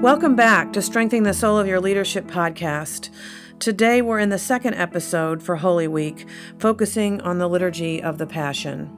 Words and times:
Welcome 0.00 0.34
back 0.34 0.72
to 0.72 0.80
Strengthening 0.80 1.24
the 1.24 1.34
Soul 1.34 1.58
of 1.58 1.66
Your 1.66 1.78
Leadership 1.78 2.26
podcast. 2.26 3.10
Today 3.58 4.00
we're 4.00 4.18
in 4.18 4.30
the 4.30 4.38
second 4.38 4.72
episode 4.72 5.42
for 5.42 5.56
Holy 5.56 5.86
Week, 5.86 6.26
focusing 6.58 7.20
on 7.20 7.36
the 7.36 7.46
Liturgy 7.46 8.02
of 8.02 8.16
the 8.16 8.26
Passion. 8.26 8.96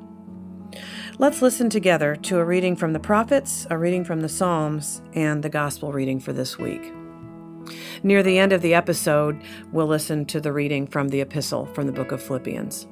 Let's 1.18 1.42
listen 1.42 1.68
together 1.68 2.14
to 2.14 2.38
a 2.38 2.44
reading 2.44 2.76
from 2.76 2.92
the 2.92 3.00
prophets, 3.00 3.66
a 3.68 3.76
reading 3.76 4.04
from 4.04 4.20
the 4.20 4.28
Psalms, 4.28 5.02
and 5.12 5.42
the 5.42 5.48
Gospel 5.48 5.92
reading 5.92 6.20
for 6.20 6.32
this 6.32 6.56
week. 6.56 6.92
Near 8.04 8.22
the 8.22 8.38
end 8.38 8.52
of 8.52 8.62
the 8.62 8.74
episode, 8.74 9.42
we'll 9.72 9.88
listen 9.88 10.24
to 10.26 10.40
the 10.40 10.52
reading 10.52 10.86
from 10.86 11.08
the 11.08 11.20
epistle 11.20 11.66
from 11.66 11.86
the 11.86 11.92
book 11.92 12.12
of 12.12 12.22
Philippians. 12.22 12.86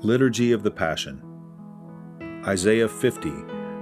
Liturgy 0.00 0.52
of 0.52 0.62
the 0.62 0.70
Passion, 0.70 1.22
Isaiah 2.44 2.86
50, 2.86 3.30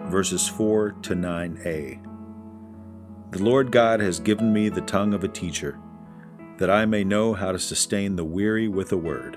verses 0.05 0.47
4 0.47 0.93
to 1.03 1.15
9a. 1.17 2.04
The 3.35 3.43
Lord 3.43 3.73
God 3.73 3.99
has 3.99 4.21
given 4.21 4.53
me 4.53 4.69
the 4.69 4.81
tongue 4.83 5.13
of 5.13 5.25
a 5.25 5.29
teacher, 5.29 5.77
that 6.59 6.71
I 6.71 6.87
may 6.87 7.03
know 7.03 7.33
how 7.33 7.51
to 7.51 7.59
sustain 7.59 8.15
the 8.15 8.25
weary 8.25 8.69
with 8.69 8.93
a 8.93 8.97
word. 8.97 9.37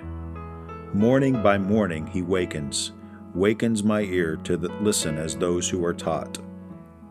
Morning 0.94 1.42
by 1.42 1.58
morning 1.58 2.06
he 2.06 2.22
wakens, 2.22 2.92
wakens 3.34 3.82
my 3.82 4.02
ear 4.02 4.36
to 4.44 4.56
listen 4.56 5.18
as 5.18 5.36
those 5.36 5.68
who 5.68 5.84
are 5.84 5.96
taught. 5.96 6.38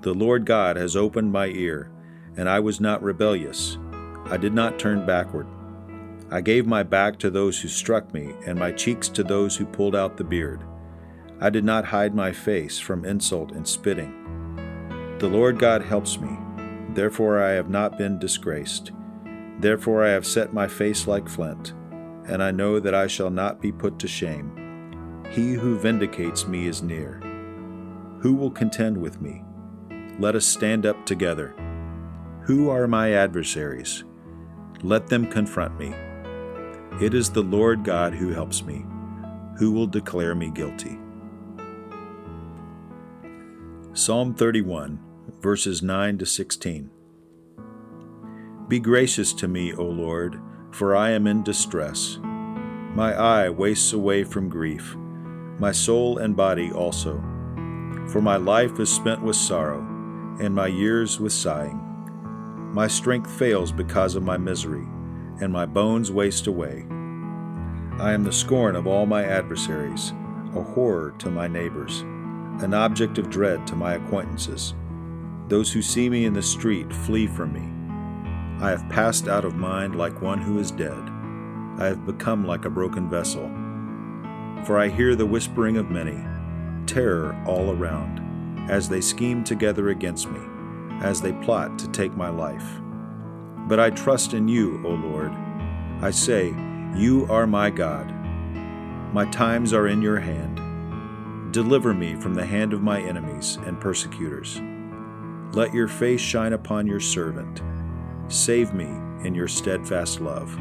The 0.03 0.15
Lord 0.15 0.45
God 0.47 0.77
has 0.77 0.95
opened 0.95 1.33
my 1.33 1.49
ear, 1.49 1.91
and 2.37 2.49
I 2.49 2.61
was 2.61 2.81
not 2.81 3.03
rebellious. 3.03 3.79
I 4.27 4.37
did 4.37 4.55
not 4.55 4.79
turn 4.79 5.05
backward. 5.05 5.49
I 6.31 6.41
gave 6.41 6.69
my 6.69 6.85
back 6.85 7.19
to 7.19 7.31
those 7.31 7.61
who 7.61 7.67
struck 7.67 8.15
me, 8.15 8.33
and 8.47 8.57
my 8.57 8.71
cheeks 8.71 9.09
to 9.09 9.25
those 9.25 9.57
who 9.57 9.67
pulled 9.67 9.97
out 9.97 10.17
the 10.17 10.23
beard. 10.23 10.63
I 11.41 11.51
did 11.51 11.65
not 11.65 11.87
hide 11.87 12.15
my 12.15 12.31
face 12.31 12.79
from 12.79 13.05
insult 13.05 13.51
and 13.51 13.67
spitting. 13.67 15.17
The 15.19 15.27
Lord 15.27 15.59
God 15.59 15.83
helps 15.83 16.21
me. 16.21 16.29
Therefore 16.97 17.43
I 17.43 17.51
have 17.51 17.69
not 17.69 17.99
been 17.99 18.19
disgraced. 18.19 18.91
Therefore 19.61 20.03
I 20.03 20.09
have 20.09 20.27
set 20.27 20.55
my 20.55 20.67
face 20.67 21.07
like 21.07 21.29
flint, 21.29 21.75
and 22.27 22.43
I 22.43 22.51
know 22.51 22.81
that 22.81 22.95
I 22.95 23.07
shall 23.07 23.29
not 23.29 23.61
be 23.61 23.71
put 23.71 23.99
to 23.99 24.09
shame. 24.09 25.23
He 25.31 25.53
who 25.53 25.79
vindicates 25.79 26.47
me 26.47 26.67
is 26.67 26.83
near. 26.83 27.21
Who 28.23 28.35
will 28.35 28.51
contend 28.51 28.97
with 28.97 29.21
me? 29.21 29.45
Let 30.19 30.37
us 30.37 30.47
stand 30.47 30.87
up 30.87 31.05
together. 31.05 31.55
Who 32.45 32.71
are 32.71 32.89
my 32.89 33.13
adversaries? 33.13 34.05
Let 34.83 35.07
them 35.07 35.31
confront 35.31 35.79
me. 35.79 35.95
It 37.05 37.13
is 37.13 37.29
the 37.29 37.43
Lord 37.43 37.85
God 37.85 38.15
who 38.15 38.33
helps 38.33 38.63
me. 38.63 38.87
Who 39.59 39.71
will 39.71 39.87
declare 39.87 40.35
me 40.35 40.51
guilty? 40.51 40.99
Psalm 43.93 44.33
31 44.33 45.06
verses 45.41 45.83
9 45.83 46.19
to 46.19 46.27
16. 46.27 46.91
Be 48.69 48.81
gracious 48.81 49.33
to 49.35 49.47
me, 49.47 49.73
O 49.75 49.85
Lord, 49.85 50.41
for 50.73 50.97
I 50.97 51.11
am 51.11 51.27
in 51.27 51.43
distress. 51.43 52.19
My 52.23 53.15
eye 53.15 53.49
wastes 53.51 53.93
away 53.93 54.25
from 54.25 54.49
grief, 54.49 54.97
my 55.59 55.73
soul 55.73 56.19
and 56.19 56.35
body 56.35 56.73
also. 56.73 57.19
For 58.09 58.21
my 58.21 58.37
life 58.37 58.81
is 58.81 58.93
spent 58.93 59.23
with 59.23 59.37
sorrow, 59.37 59.81
and 60.41 60.55
my 60.55 60.67
years 60.67 61.21
with 61.21 61.33
sighing. 61.33 61.83
My 62.73 62.87
strength 62.87 63.31
fails 63.31 63.73
because 63.73 64.15
of 64.17 64.23
my 64.23 64.37
misery, 64.37 64.87
and 65.41 65.53
my 65.53 65.67
bones 65.67 66.11
waste 66.11 66.47
away. 66.47 66.87
I 67.99 68.13
am 68.13 68.25
the 68.25 68.33
scorn 68.33 68.77
of 68.77 68.87
all 68.87 69.07
my 69.07 69.25
adversaries, 69.25 70.13
a 70.55 70.63
horror 70.63 71.15
to 71.19 71.31
my 71.31 71.49
neighbors, 71.49 72.01
an 72.63 72.75
object 72.75 73.19
of 73.19 73.31
dread 73.31 73.67
to 73.67 73.77
my 73.77 73.95
acquaintances. 73.95 74.75
Those 75.49 75.73
who 75.73 75.81
see 75.81 76.11
me 76.11 76.25
in 76.25 76.33
the 76.33 76.43
street 76.43 76.93
flee 76.93 77.27
from 77.27 77.53
me. 77.53 77.77
I 78.65 78.71
have 78.71 78.89
passed 78.89 79.29
out 79.29 79.45
of 79.45 79.55
mind 79.55 79.97
like 79.97 80.21
one 80.21 80.41
who 80.41 80.59
is 80.59 80.71
dead. 80.71 81.11
I 81.79 81.87
have 81.87 82.05
become 82.05 82.45
like 82.45 82.65
a 82.65 82.71
broken 82.71 83.09
vessel. 83.09 83.49
For 84.65 84.79
I 84.79 84.89
hear 84.89 85.15
the 85.15 85.27
whispering 85.27 85.77
of 85.77 85.91
many, 85.91 86.25
terror 86.87 87.41
all 87.47 87.71
around, 87.71 88.69
as 88.69 88.89
they 88.89 89.01
scheme 89.01 89.45
together 89.45 89.91
against 89.91 90.29
me, 90.29 90.41
as 91.01 91.21
they 91.21 91.33
plot 91.35 91.79
to 91.79 91.89
take 91.89 92.17
my 92.17 92.31
life. 92.31 92.67
But 93.69 93.79
I 93.79 93.91
trust 93.91 94.33
in 94.35 94.49
you, 94.49 94.83
O 94.85 94.91
Lord. 94.91 95.31
I 96.01 96.11
say, 96.11 96.47
You 96.97 97.27
are 97.31 97.47
my 97.47 97.71
God. 97.71 98.13
My 99.13 99.27
times 99.31 99.73
are 99.73 99.87
in 99.87 100.03
your 100.03 100.19
hand. 100.19 101.53
Deliver 101.53 101.95
me 101.95 102.17
from 102.17 102.35
the 102.35 102.47
hand 102.47 102.73
of 102.73 102.83
my 102.83 103.01
enemies 103.01 103.59
and 103.65 103.81
persecutors. 103.81 104.61
Let 105.53 105.73
your 105.73 105.89
face 105.89 106.21
shine 106.21 106.53
upon 106.53 106.87
your 106.87 107.01
servant. 107.01 107.63
Save 108.29 108.75
me 108.75 108.89
in 109.27 109.35
your 109.35 109.49
steadfast 109.49 110.21
love. 110.21 110.57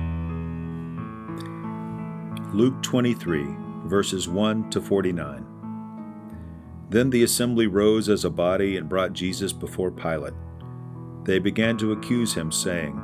Luke 2.53 2.81
23, 2.83 3.45
verses 3.85 4.29
1 4.29 4.69
to 4.69 4.79
49. 4.79 5.45
Then 6.89 7.09
the 7.09 7.23
assembly 7.23 7.67
rose 7.67 8.07
as 8.07 8.23
a 8.23 8.29
body 8.29 8.77
and 8.77 8.87
brought 8.87 9.13
Jesus 9.13 9.51
before 9.51 9.91
Pilate. 9.91 10.33
They 11.23 11.39
began 11.39 11.77
to 11.77 11.91
accuse 11.91 12.33
him, 12.33 12.51
saying, 12.51 12.97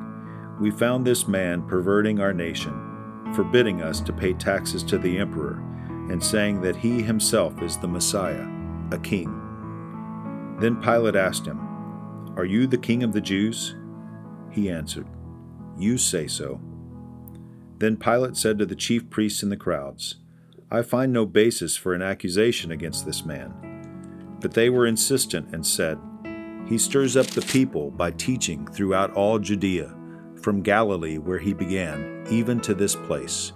We 0.59 0.71
found 0.71 1.05
this 1.05 1.27
man 1.27 1.63
perverting 1.63 2.19
our 2.19 2.33
nation, 2.33 3.33
forbidding 3.33 3.81
us 3.81 3.99
to 4.01 4.13
pay 4.13 4.33
taxes 4.33 4.83
to 4.83 4.97
the 4.97 5.17
emperor, 5.17 5.61
and 6.09 6.23
saying 6.23 6.61
that 6.61 6.75
he 6.75 7.01
himself 7.01 7.61
is 7.61 7.77
the 7.77 7.87
Messiah, 7.87 8.47
a 8.91 8.99
king. 8.99 9.37
Then 10.59 10.79
Pilate 10.79 11.15
asked 11.15 11.45
him, 11.45 11.59
are 12.37 12.45
you 12.45 12.65
the 12.65 12.77
king 12.77 13.03
of 13.03 13.13
the 13.13 13.21
Jews? 13.21 13.75
He 14.51 14.69
answered, 14.69 15.07
You 15.77 15.97
say 15.97 16.27
so. 16.27 16.61
Then 17.79 17.97
Pilate 17.97 18.37
said 18.37 18.59
to 18.59 18.65
the 18.65 18.75
chief 18.75 19.09
priests 19.09 19.43
and 19.43 19.51
the 19.51 19.57
crowds, 19.57 20.15
I 20.69 20.81
find 20.83 21.11
no 21.11 21.25
basis 21.25 21.75
for 21.75 21.93
an 21.93 22.01
accusation 22.01 22.71
against 22.71 23.05
this 23.05 23.25
man. 23.25 24.37
But 24.39 24.53
they 24.53 24.69
were 24.69 24.87
insistent 24.87 25.53
and 25.53 25.65
said, 25.65 25.99
He 26.67 26.77
stirs 26.77 27.17
up 27.17 27.27
the 27.27 27.41
people 27.41 27.91
by 27.91 28.11
teaching 28.11 28.65
throughout 28.67 29.13
all 29.13 29.37
Judea, 29.37 29.93
from 30.41 30.61
Galilee 30.61 31.17
where 31.17 31.39
he 31.39 31.53
began, 31.53 32.25
even 32.29 32.59
to 32.61 32.73
this 32.73 32.95
place. 32.95 33.51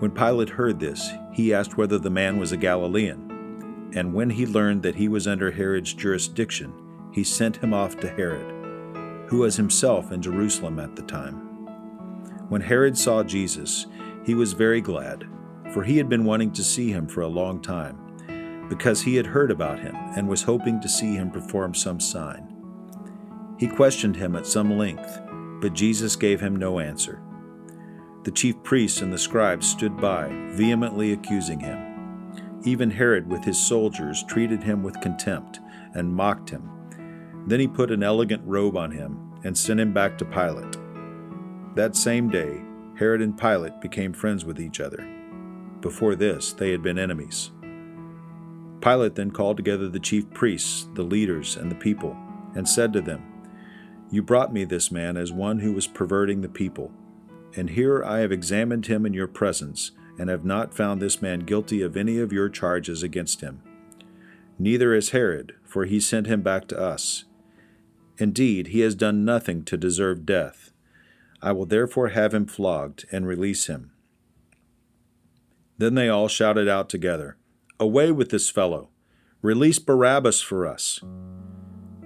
When 0.00 0.10
Pilate 0.10 0.48
heard 0.48 0.80
this, 0.80 1.10
he 1.32 1.54
asked 1.54 1.76
whether 1.76 1.98
the 1.98 2.10
man 2.10 2.38
was 2.38 2.52
a 2.52 2.56
Galilean. 2.56 3.90
And 3.94 4.14
when 4.14 4.30
he 4.30 4.46
learned 4.46 4.82
that 4.82 4.96
he 4.96 5.08
was 5.08 5.28
under 5.28 5.50
Herod's 5.50 5.94
jurisdiction, 5.94 6.72
he 7.12 7.24
sent 7.24 7.56
him 7.56 7.74
off 7.74 7.98
to 7.98 8.08
Herod, 8.08 9.26
who 9.28 9.38
was 9.38 9.56
himself 9.56 10.12
in 10.12 10.22
Jerusalem 10.22 10.78
at 10.78 10.96
the 10.96 11.02
time. 11.02 11.36
When 12.48 12.60
Herod 12.60 12.96
saw 12.96 13.22
Jesus, 13.22 13.86
he 14.24 14.34
was 14.34 14.52
very 14.52 14.80
glad, 14.80 15.26
for 15.72 15.82
he 15.82 15.96
had 15.96 16.08
been 16.08 16.24
wanting 16.24 16.52
to 16.52 16.64
see 16.64 16.90
him 16.90 17.06
for 17.06 17.22
a 17.22 17.28
long 17.28 17.60
time, 17.60 18.66
because 18.68 19.02
he 19.02 19.16
had 19.16 19.26
heard 19.26 19.50
about 19.50 19.80
him 19.80 19.94
and 20.16 20.28
was 20.28 20.42
hoping 20.42 20.80
to 20.80 20.88
see 20.88 21.14
him 21.14 21.30
perform 21.30 21.74
some 21.74 22.00
sign. 22.00 22.46
He 23.58 23.68
questioned 23.68 24.16
him 24.16 24.36
at 24.36 24.46
some 24.46 24.78
length, 24.78 25.20
but 25.60 25.74
Jesus 25.74 26.16
gave 26.16 26.40
him 26.40 26.56
no 26.56 26.78
answer. 26.78 27.20
The 28.24 28.30
chief 28.30 28.62
priests 28.62 29.00
and 29.00 29.12
the 29.12 29.18
scribes 29.18 29.68
stood 29.68 29.96
by, 29.96 30.28
vehemently 30.52 31.12
accusing 31.12 31.60
him. 31.60 32.60
Even 32.64 32.90
Herod, 32.90 33.28
with 33.28 33.44
his 33.44 33.58
soldiers, 33.58 34.24
treated 34.24 34.62
him 34.62 34.82
with 34.82 35.00
contempt 35.00 35.60
and 35.94 36.14
mocked 36.14 36.50
him 36.50 36.70
then 37.46 37.60
he 37.60 37.68
put 37.68 37.90
an 37.90 38.02
elegant 38.02 38.42
robe 38.44 38.76
on 38.76 38.90
him 38.90 39.32
and 39.44 39.56
sent 39.56 39.80
him 39.80 39.92
back 39.92 40.18
to 40.18 40.24
Pilate. 40.24 40.76
That 41.74 41.96
same 41.96 42.28
day, 42.28 42.62
Herod 42.96 43.22
and 43.22 43.38
Pilate 43.38 43.80
became 43.80 44.12
friends 44.12 44.44
with 44.44 44.60
each 44.60 44.80
other. 44.80 45.08
Before 45.80 46.14
this, 46.14 46.52
they 46.52 46.70
had 46.72 46.82
been 46.82 46.98
enemies. 46.98 47.50
Pilate 48.80 49.14
then 49.14 49.30
called 49.30 49.56
together 49.56 49.88
the 49.88 49.98
chief 49.98 50.30
priests, 50.30 50.88
the 50.94 51.02
leaders, 51.02 51.56
and 51.56 51.70
the 51.70 51.76
people, 51.76 52.16
and 52.54 52.68
said 52.68 52.92
to 52.92 53.00
them, 53.00 53.22
You 54.10 54.22
brought 54.22 54.52
me 54.52 54.64
this 54.64 54.90
man 54.90 55.16
as 55.16 55.32
one 55.32 55.60
who 55.60 55.72
was 55.72 55.86
perverting 55.86 56.40
the 56.40 56.48
people. 56.48 56.92
And 57.56 57.70
here 57.70 58.04
I 58.04 58.18
have 58.20 58.32
examined 58.32 58.86
him 58.86 59.06
in 59.06 59.14
your 59.14 59.26
presence, 59.26 59.92
and 60.18 60.28
have 60.28 60.44
not 60.44 60.74
found 60.74 61.00
this 61.00 61.22
man 61.22 61.40
guilty 61.40 61.80
of 61.80 61.96
any 61.96 62.18
of 62.18 62.32
your 62.32 62.48
charges 62.48 63.02
against 63.02 63.40
him. 63.40 63.62
Neither 64.58 64.94
is 64.94 65.10
Herod, 65.10 65.54
for 65.64 65.86
he 65.86 66.00
sent 66.00 66.26
him 66.26 66.42
back 66.42 66.68
to 66.68 66.78
us. 66.78 67.24
Indeed, 68.20 68.68
he 68.68 68.80
has 68.80 68.94
done 68.94 69.24
nothing 69.24 69.64
to 69.64 69.78
deserve 69.78 70.26
death. 70.26 70.72
I 71.40 71.52
will 71.52 71.64
therefore 71.64 72.08
have 72.08 72.34
him 72.34 72.44
flogged 72.44 73.06
and 73.10 73.26
release 73.26 73.66
him. 73.66 73.92
Then 75.78 75.94
they 75.94 76.10
all 76.10 76.28
shouted 76.28 76.68
out 76.68 76.90
together, 76.90 77.38
Away 77.78 78.12
with 78.12 78.28
this 78.28 78.50
fellow! 78.50 78.90
Release 79.40 79.78
Barabbas 79.78 80.42
for 80.42 80.66
us! 80.66 81.00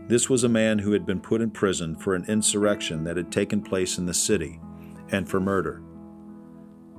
This 0.06 0.30
was 0.30 0.44
a 0.44 0.48
man 0.48 0.78
who 0.78 0.92
had 0.92 1.04
been 1.04 1.20
put 1.20 1.40
in 1.40 1.50
prison 1.50 1.96
for 1.96 2.14
an 2.14 2.26
insurrection 2.26 3.02
that 3.02 3.16
had 3.16 3.32
taken 3.32 3.60
place 3.60 3.98
in 3.98 4.06
the 4.06 4.14
city, 4.14 4.60
and 5.10 5.28
for 5.28 5.40
murder. 5.40 5.82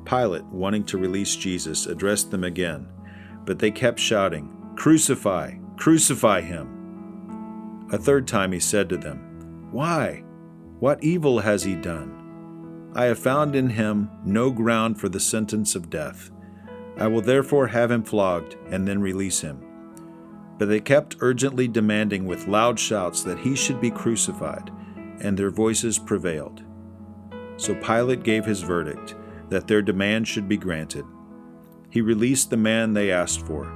Pilate, 0.04 0.44
wanting 0.46 0.84
to 0.86 0.98
release 0.98 1.38
Jesus, 1.38 1.86
addressed 1.86 2.32
them 2.32 2.44
again, 2.44 2.90
but 3.46 3.60
they 3.60 3.72
kept 3.72 4.00
shouting, 4.00 4.52
Crucify! 4.76 5.54
Crucify 5.78 6.42
him! 6.42 6.75
A 7.92 7.98
third 7.98 8.28
time 8.28 8.52
he 8.52 8.60
said 8.60 8.90
to 8.90 8.98
them, 8.98 9.70
Why? 9.72 10.24
What 10.80 11.04
evil 11.04 11.40
has 11.40 11.64
he 11.64 11.76
done? 11.76 12.92
I 12.96 13.06
have 13.06 13.20
found 13.20 13.56
in 13.56 13.70
him 13.70 14.10
no 14.24 14.50
ground 14.50 15.00
for 15.00 15.08
the 15.10 15.20
sentence 15.20 15.76
of 15.76 15.90
death. 15.90 16.32
I 16.98 17.08
will 17.08 17.22
therefore 17.22 17.68
have 17.68 17.92
him 17.92 18.04
flogged 18.04 18.56
and 18.70 18.88
then 18.88 19.02
release 19.02 19.42
him. 19.42 19.64
But 20.58 20.70
they 20.70 20.80
kept 20.80 21.18
urgently 21.20 21.68
demanding 21.68 22.26
with 22.26 22.48
loud 22.48 22.80
shouts 22.80 23.22
that 23.24 23.40
he 23.40 23.56
should 23.56 23.82
be 23.82 23.92
crucified, 23.92 24.72
and 25.20 25.38
their 25.38 25.50
voices 25.52 26.00
prevailed. 26.00 26.64
So 27.58 27.76
Pilate 27.76 28.24
gave 28.24 28.46
his 28.46 28.62
verdict 28.62 29.16
that 29.50 29.68
their 29.68 29.82
demand 29.82 30.28
should 30.28 30.48
be 30.48 30.58
granted. 30.58 31.06
He 31.90 32.02
released 32.02 32.50
the 32.50 32.58
man 32.58 32.94
they 32.94 33.12
asked 33.12 33.46
for, 33.46 33.72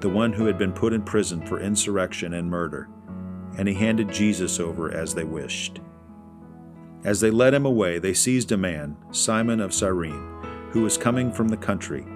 the 0.00 0.08
one 0.08 0.32
who 0.32 0.46
had 0.46 0.58
been 0.58 0.72
put 0.72 0.92
in 0.92 1.02
prison 1.02 1.46
for 1.46 1.60
insurrection 1.60 2.34
and 2.34 2.50
murder, 2.50 2.88
and 3.58 3.68
he 3.68 3.74
handed 3.74 4.12
Jesus 4.12 4.60
over 4.60 4.92
as 4.92 5.14
they 5.14 5.24
wished. 5.24 5.80
As 7.04 7.20
they 7.20 7.30
led 7.30 7.54
him 7.54 7.66
away, 7.66 7.98
they 7.98 8.14
seized 8.14 8.52
a 8.52 8.56
man, 8.56 8.96
Simon 9.10 9.60
of 9.60 9.74
Cyrene, 9.74 10.38
who 10.70 10.82
was 10.82 10.96
coming 10.96 11.32
from 11.32 11.48
the 11.48 11.56
country 11.56 12.06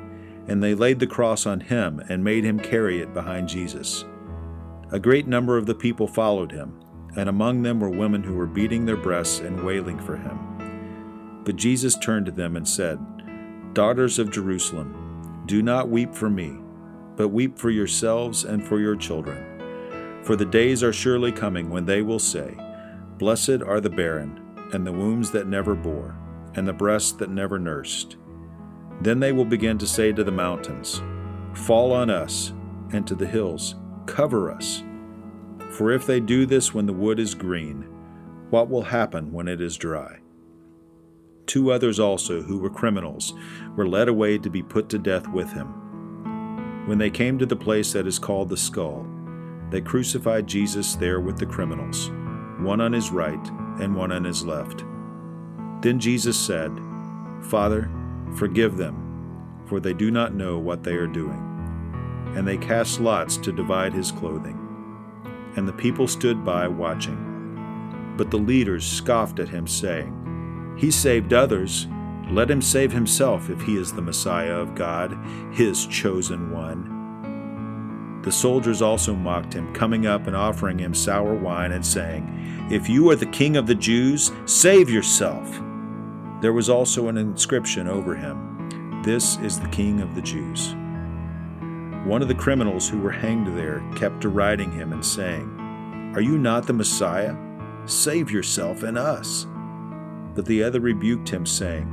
and 0.49 0.63
they 0.63 0.75
laid 0.75 0.99
the 0.99 1.07
cross 1.07 1.47
on 1.47 1.61
him 1.61 2.03
and 2.09 2.25
made 2.25 2.43
him 2.43 2.59
carry 2.59 3.01
it 3.01 3.13
behind 3.13 3.49
Jesus. 3.49 4.07
A 4.91 4.99
great 4.99 5.29
number 5.29 5.59
of 5.59 5.67
the 5.67 5.75
people 5.75 6.09
followed 6.09 6.51
him, 6.51 6.81
and 7.17 7.29
among 7.29 7.63
them 7.63 7.79
were 7.79 7.91
women 7.91 8.23
who 8.23 8.35
were 8.35 8.47
beating 8.47 8.87
their 8.87 8.97
breasts 8.97 9.41
and 9.41 9.63
wailing 9.63 9.99
for 9.99 10.17
him. 10.17 11.43
But 11.45 11.57
Jesus 11.57 11.99
turned 11.99 12.27
to 12.27 12.33
them 12.33 12.57
and 12.57 12.67
said, 12.67 12.99
Daughters 13.75 14.19
of 14.19 14.31
Jerusalem, 14.31 15.43
do 15.45 15.63
not 15.63 15.91
weep 15.91 16.15
for 16.15 16.31
me, 16.31 16.57
but 17.17 17.29
weep 17.29 17.59
for 17.59 17.71
yourselves 17.71 18.45
and 18.45 18.67
for 18.67 18.81
your 18.81 18.97
children. 18.97 19.45
For 20.29 20.37
the 20.37 20.45
days 20.45 20.83
are 20.83 20.93
surely 20.93 21.33
coming 21.33 21.71
when 21.71 21.87
they 21.87 22.03
will 22.03 22.19
say, 22.19 22.55
Blessed 23.17 23.63
are 23.63 23.81
the 23.81 23.89
barren, 23.89 24.39
and 24.75 24.87
the 24.87 24.93
wombs 24.93 25.31
that 25.31 25.47
never 25.47 25.75
bore, 25.75 26.19
and 26.55 26.69
the 26.69 26.73
breasts 26.75 27.13
that 27.13 27.31
never 27.31 27.59
nursed. 27.59 28.19
Then 29.01 29.21
they 29.21 29.33
will 29.33 29.47
begin 29.47 29.79
to 29.79 29.87
say 29.87 30.13
to 30.13 30.23
the 30.23 30.31
mountains, 30.31 31.01
Fall 31.55 31.95
on 31.95 32.11
us, 32.11 32.53
and 32.93 33.07
to 33.07 33.15
the 33.15 33.27
hills, 33.27 33.77
Cover 34.05 34.51
us. 34.51 34.83
For 35.71 35.93
if 35.93 36.05
they 36.05 36.21
do 36.21 36.45
this 36.45 36.75
when 36.75 36.85
the 36.85 36.93
wood 36.93 37.19
is 37.19 37.35
green, 37.35 37.89
what 38.51 38.69
will 38.69 38.83
happen 38.83 39.33
when 39.33 39.49
it 39.49 39.63
is 39.63 39.79
dry? 39.79 40.19
Two 41.47 41.73
others 41.73 41.99
also, 41.99 42.43
who 42.43 42.59
were 42.59 42.69
criminals, 42.69 43.33
were 43.77 43.89
led 43.89 44.09
away 44.09 44.37
to 44.37 44.51
be 44.51 44.63
put 44.63 44.91
to 44.91 44.99
death 44.99 45.27
with 45.29 45.51
him. 45.55 45.69
When 46.87 46.99
they 46.99 47.09
came 47.09 47.39
to 47.39 47.47
the 47.47 47.57
place 47.57 47.95
that 47.95 48.07
is 48.07 48.19
called 48.19 48.51
the 48.51 48.57
skull, 48.59 49.07
they 49.71 49.81
crucified 49.81 50.47
Jesus 50.47 50.95
there 50.95 51.21
with 51.21 51.39
the 51.39 51.47
criminals, 51.47 52.11
one 52.61 52.81
on 52.81 52.93
his 52.93 53.11
right 53.11 53.51
and 53.81 53.95
one 53.95 54.13
on 54.13 54.25
his 54.25 54.45
left. 54.45 54.85
Then 55.83 56.01
Jesus 56.01 56.39
said, 56.39 56.73
Father, 57.43 57.89
Forgive 58.35 58.77
them, 58.77 59.63
for 59.67 59.81
they 59.81 59.93
do 59.93 60.11
not 60.11 60.35
know 60.35 60.59
what 60.59 60.83
they 60.85 60.95
are 60.95 61.07
doing. 61.07 61.45
And 62.37 62.47
they 62.47 62.59
cast 62.59 63.01
lots 63.01 63.37
to 63.39 63.53
divide 63.53 63.93
his 63.93 64.13
clothing. 64.13 64.57
And 65.57 65.67
the 65.67 65.73
people 65.73 66.07
stood 66.07 66.45
by 66.45 66.69
watching. 66.69 68.15
But 68.17 68.31
the 68.31 68.39
leaders 68.39 68.87
scoffed 68.87 69.39
at 69.41 69.49
him, 69.49 69.67
saying, 69.67 70.77
He 70.79 70.91
saved 70.91 71.33
others. 71.33 71.87
Let 72.31 72.51
him 72.51 72.61
save 72.61 72.93
himself 72.93 73.49
if 73.49 73.63
he 73.63 73.77
is 73.77 73.93
the 73.93 74.03
Messiah 74.03 74.55
of 74.55 74.75
God, 74.75 75.19
his 75.53 75.87
chosen 75.87 76.51
one. 76.51 76.98
The 78.29 78.33
soldiers 78.33 78.83
also 78.83 79.15
mocked 79.15 79.55
him, 79.55 79.73
coming 79.73 80.07
up 80.07 80.27
and 80.27 80.37
offering 80.37 80.79
him 80.79 80.93
sour 80.93 81.35
wine 81.35 81.73
and 81.73 81.85
saying, 81.85 82.69
If 82.71 82.87
you 82.87 83.09
are 83.09 83.17
the 83.17 83.25
king 83.25 83.57
of 83.57 83.67
the 83.67 83.75
Jews, 83.75 84.33
save 84.45 84.91
yourself. 84.91 85.51
There 86.43 86.53
was 86.53 86.69
also 86.69 87.09
an 87.09 87.17
inscription 87.17 87.89
over 87.89 88.15
him 88.15 89.01
This 89.03 89.39
is 89.39 89.59
the 89.59 89.69
King 89.69 90.03
of 90.03 90.15
the 90.15 90.21
Jews. 90.21 90.75
One 92.07 92.21
of 92.21 92.29
the 92.29 92.35
criminals 92.35 92.87
who 92.87 92.99
were 92.99 93.11
hanged 93.11 93.57
there 93.57 93.83
kept 93.97 94.21
deriding 94.21 94.73
him 94.73 94.93
and 94.93 95.03
saying, 95.03 96.13
Are 96.15 96.21
you 96.21 96.37
not 96.37 96.67
the 96.67 96.75
Messiah? 96.75 97.35
Save 97.87 98.31
yourself 98.31 98.83
and 98.83 98.99
us. 98.99 99.47
But 100.35 100.45
the 100.45 100.63
other 100.63 100.81
rebuked 100.81 101.31
him, 101.31 101.47
saying, 101.47 101.91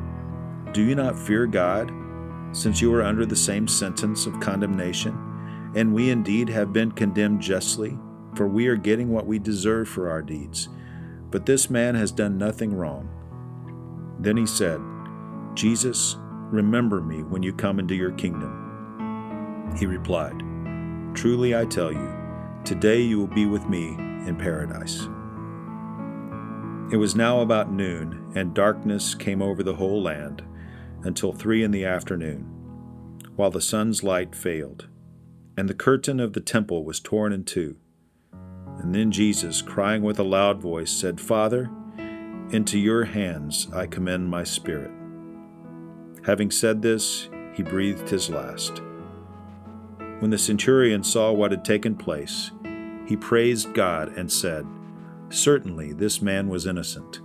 Do 0.74 0.84
you 0.84 0.96
not 0.96 1.18
fear 1.18 1.48
God, 1.48 1.94
since 2.52 2.82
you 2.82 2.94
are 2.94 3.04
under 3.04 3.26
the 3.26 3.38
same 3.38 3.70
sentence 3.70 4.26
of 4.26 4.42
condemnation? 4.42 5.25
And 5.76 5.94
we 5.94 6.10
indeed 6.10 6.50
have 6.50 6.74
been 6.74 6.92
condemned 6.92 7.42
justly, 7.42 7.98
for 8.36 8.48
we 8.48 8.68
are 8.68 8.78
getting 8.78 9.10
what 9.10 9.26
we 9.26 9.40
deserve 9.40 9.88
for 9.90 10.10
our 10.10 10.22
deeds. 10.22 10.70
But 11.32 11.46
this 11.46 11.70
man 11.70 11.96
has 11.96 12.12
done 12.12 12.38
nothing 12.38 12.74
wrong. 12.74 13.10
Then 14.20 14.38
he 14.38 14.46
said, 14.46 14.80
Jesus, 15.54 16.18
remember 16.50 17.02
me 17.02 17.24
when 17.24 17.44
you 17.44 17.54
come 17.54 17.80
into 17.80 17.96
your 17.96 18.12
kingdom. 18.12 19.74
He 19.78 19.86
replied, 19.86 20.40
Truly 21.14 21.56
I 21.56 21.66
tell 21.66 21.92
you, 21.92 22.14
today 22.64 23.02
you 23.02 23.20
will 23.20 23.28
be 23.28 23.46
with 23.46 23.68
me 23.68 23.90
in 24.28 24.38
paradise. 24.38 25.08
It 26.92 26.98
was 26.98 27.16
now 27.16 27.42
about 27.42 27.72
noon, 27.72 28.32
and 28.36 28.54
darkness 28.54 29.16
came 29.16 29.42
over 29.42 29.64
the 29.64 29.76
whole 29.76 30.02
land 30.02 30.44
until 31.04 31.34
three 31.34 31.64
in 31.64 31.72
the 31.72 31.86
afternoon, 31.86 32.42
while 33.36 33.52
the 33.52 33.62
sun's 33.62 34.04
light 34.04 34.36
failed, 34.36 34.88
and 35.58 35.70
the 35.70 35.74
curtain 35.74 36.20
of 36.20 36.34
the 36.34 36.42
temple 36.42 36.84
was 36.84 37.00
torn 37.00 37.32
in 37.32 37.44
two. 37.44 37.78
And 38.80 38.94
then 38.94 39.12
Jesus, 39.12 39.62
crying 39.62 40.04
with 40.04 40.20
a 40.20 40.24
loud 40.24 40.62
voice, 40.62 40.92
said, 40.92 41.20
Father, 41.22 41.70
into 42.52 42.78
your 42.78 43.06
hands 43.06 43.68
I 43.74 43.88
commend 43.88 44.30
my 44.30 44.44
spirit. 44.44 44.92
Having 46.26 46.52
said 46.52 46.82
this, 46.82 47.30
he 47.54 47.64
breathed 47.64 48.10
his 48.10 48.30
last. 48.30 48.82
When 50.20 50.32
the 50.32 50.38
centurion 50.38 51.04
saw 51.04 51.32
what 51.32 51.52
had 51.52 51.64
taken 51.64 51.96
place, 51.96 52.52
he 53.06 53.16
praised 53.16 53.74
God 53.74 54.10
and 54.18 54.32
said, 54.32 54.66
Certainly 55.30 55.94
this 55.94 56.22
man 56.22 56.50
was 56.50 56.66
innocent. 56.66 57.20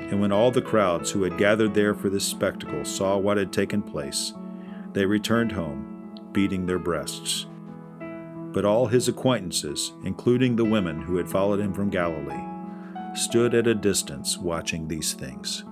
And 0.00 0.20
when 0.20 0.32
all 0.32 0.50
the 0.50 0.62
crowds 0.62 1.10
who 1.10 1.22
had 1.22 1.38
gathered 1.38 1.74
there 1.74 1.94
for 1.94 2.08
this 2.08 2.24
spectacle 2.24 2.84
saw 2.84 3.16
what 3.16 3.36
had 3.36 3.52
taken 3.52 3.82
place, 3.82 4.32
they 4.92 5.04
returned 5.04 5.52
home, 5.52 5.85
beating 6.36 6.66
their 6.66 6.78
breasts. 6.78 7.46
But 8.52 8.66
all 8.66 8.88
his 8.88 9.08
acquaintances, 9.08 9.94
including 10.04 10.54
the 10.54 10.66
women 10.66 11.00
who 11.00 11.16
had 11.16 11.30
followed 11.30 11.60
him 11.60 11.72
from 11.72 11.88
Galilee, 11.88 12.44
stood 13.14 13.54
at 13.54 13.66
a 13.66 13.74
distance 13.74 14.36
watching 14.36 14.86
these 14.86 15.14
things. 15.14 15.64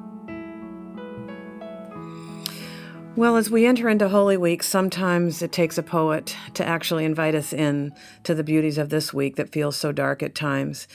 Well, 3.14 3.36
as 3.36 3.50
we 3.50 3.66
enter 3.66 3.90
into 3.90 4.08
Holy 4.08 4.38
Week, 4.38 4.62
sometimes 4.62 5.42
it 5.42 5.52
takes 5.52 5.76
a 5.76 5.82
poet 5.82 6.34
to 6.54 6.66
actually 6.66 7.04
invite 7.04 7.34
us 7.34 7.52
in 7.52 7.92
to 8.22 8.34
the 8.34 8.42
beauties 8.42 8.78
of 8.78 8.88
this 8.88 9.12
week 9.12 9.36
that 9.36 9.52
feels 9.52 9.76
so 9.76 9.92
dark 9.92 10.22
at 10.22 10.34
times. 10.34 10.88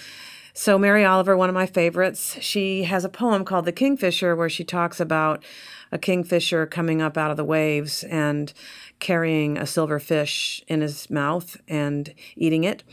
So, 0.61 0.77
Mary 0.77 1.05
Oliver, 1.05 1.37
one 1.37 1.47
of 1.47 1.55
my 1.55 1.65
favorites, 1.65 2.35
she 2.41 2.83
has 2.83 3.05
a 3.05 3.09
poem 3.09 3.45
called 3.45 3.63
The 3.63 3.71
Kingfisher 3.71 4.35
where 4.35 4.49
she 4.49 4.65
talks 4.65 4.99
about 4.99 5.41
a 5.89 5.97
kingfisher 5.97 6.65
coming 6.65 7.01
up 7.01 7.17
out 7.17 7.31
of 7.31 7.37
the 7.37 7.45
waves 7.45 8.03
and 8.03 8.51
carrying 8.99 9.57
a 9.57 9.65
silver 9.65 9.99
fish 9.99 10.61
in 10.67 10.81
his 10.81 11.09
mouth 11.09 11.55
and 11.69 12.13
eating 12.35 12.65
it. 12.65 12.83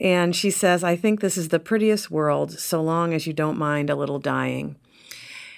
And 0.00 0.34
she 0.34 0.50
says, 0.50 0.82
I 0.82 0.96
think 0.96 1.20
this 1.20 1.36
is 1.36 1.50
the 1.50 1.60
prettiest 1.60 2.10
world 2.10 2.58
so 2.58 2.82
long 2.82 3.14
as 3.14 3.28
you 3.28 3.32
don't 3.32 3.56
mind 3.56 3.88
a 3.88 3.94
little 3.94 4.18
dying. 4.18 4.74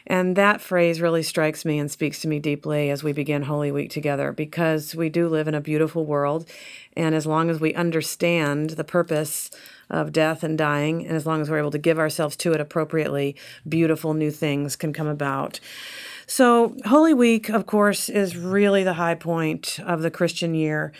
And 0.06 0.36
that 0.36 0.60
phrase 0.60 1.00
really 1.00 1.22
strikes 1.22 1.64
me 1.64 1.78
and 1.78 1.90
speaks 1.90 2.20
to 2.20 2.28
me 2.28 2.38
deeply 2.38 2.90
as 2.90 3.02
we 3.02 3.14
begin 3.14 3.44
Holy 3.44 3.72
Week 3.72 3.90
together 3.90 4.30
because 4.30 4.94
we 4.94 5.08
do 5.08 5.28
live 5.28 5.48
in 5.48 5.54
a 5.54 5.62
beautiful 5.62 6.04
world. 6.04 6.46
And 6.94 7.14
as 7.14 7.26
long 7.26 7.48
as 7.48 7.60
we 7.60 7.72
understand 7.72 8.70
the 8.70 8.84
purpose 8.84 9.50
of 9.90 10.12
death 10.12 10.42
and 10.42 10.56
dying, 10.58 11.06
and 11.06 11.16
as 11.16 11.26
long 11.26 11.40
as 11.40 11.50
we're 11.50 11.58
able 11.58 11.70
to 11.70 11.78
give 11.78 11.98
ourselves 11.98 12.36
to 12.36 12.52
it 12.52 12.60
appropriately, 12.60 13.36
beautiful 13.68 14.14
new 14.14 14.30
things 14.30 14.76
can 14.76 14.92
come 14.92 15.06
about. 15.06 15.60
So, 16.26 16.74
Holy 16.86 17.12
Week, 17.12 17.50
of 17.50 17.66
course, 17.66 18.08
is 18.08 18.36
really 18.36 18.82
the 18.82 18.94
high 18.94 19.14
point 19.14 19.78
of 19.84 20.00
the 20.00 20.10
Christian 20.10 20.54
year. 20.54 20.92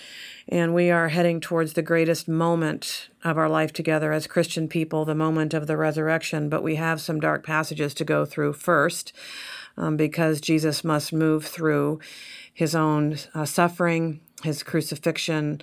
And 0.49 0.75
we 0.75 0.91
are 0.91 1.09
heading 1.09 1.41
towards 1.41 1.73
the 1.73 1.83
greatest 1.83 2.29
moment 2.29 3.09
of 3.25 3.39
our 3.39 3.49
life 3.49 3.73
together 3.73 4.13
as 4.13 4.27
Christian 4.27 4.69
people, 4.69 5.07
the 5.07 5.15
moment 5.15 5.55
of 5.55 5.67
the 5.67 5.79
resurrection. 5.79 6.51
But 6.51 6.63
we 6.63 6.75
have 6.75 7.01
some 7.01 7.21
dark 7.21 7.45
passages 7.45 7.95
to 7.95 8.05
go 8.05 8.27
through 8.27 8.53
first 8.53 9.15
um, 9.79 9.97
because 9.97 10.43
Jesus 10.43 10.85
must 10.85 11.13
move 11.13 11.47
through 11.47 12.01
his 12.53 12.75
own 12.75 13.17
uh, 13.35 13.47
suffering, 13.47 14.21
his 14.43 14.63
crucifixion, 14.63 15.63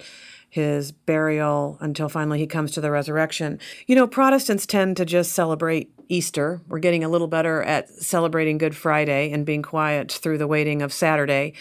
his 0.52 0.92
burial 0.92 1.78
until 1.80 2.10
finally 2.10 2.38
he 2.38 2.46
comes 2.46 2.72
to 2.72 2.82
the 2.82 2.92
resurrection. 2.92 3.58
You 3.88 3.96
know, 3.96 4.06
Protestants 4.06 4.66
tend 4.66 4.98
to 4.98 5.06
just 5.06 5.32
celebrate 5.32 5.90
Easter. 6.10 6.60
We're 6.68 6.80
getting 6.80 7.06
a 7.06 7.10
little 7.10 7.28
better 7.28 7.64
at 7.64 7.88
celebrating 7.88 8.58
Good 8.58 8.76
Friday 8.76 9.32
and 9.32 9.46
being 9.46 9.62
quiet 9.62 10.12
through 10.12 10.38
the 10.40 10.48
waiting 10.48 10.82
of 10.82 10.92
Saturday. 10.92 11.54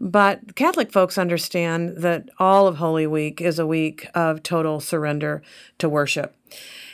But 0.00 0.54
Catholic 0.54 0.92
folks 0.92 1.18
understand 1.18 1.96
that 1.96 2.28
all 2.38 2.68
of 2.68 2.76
Holy 2.76 3.08
Week 3.08 3.40
is 3.40 3.58
a 3.58 3.66
week 3.66 4.06
of 4.14 4.44
total 4.44 4.78
surrender 4.78 5.42
to 5.78 5.88
worship. 5.88 6.36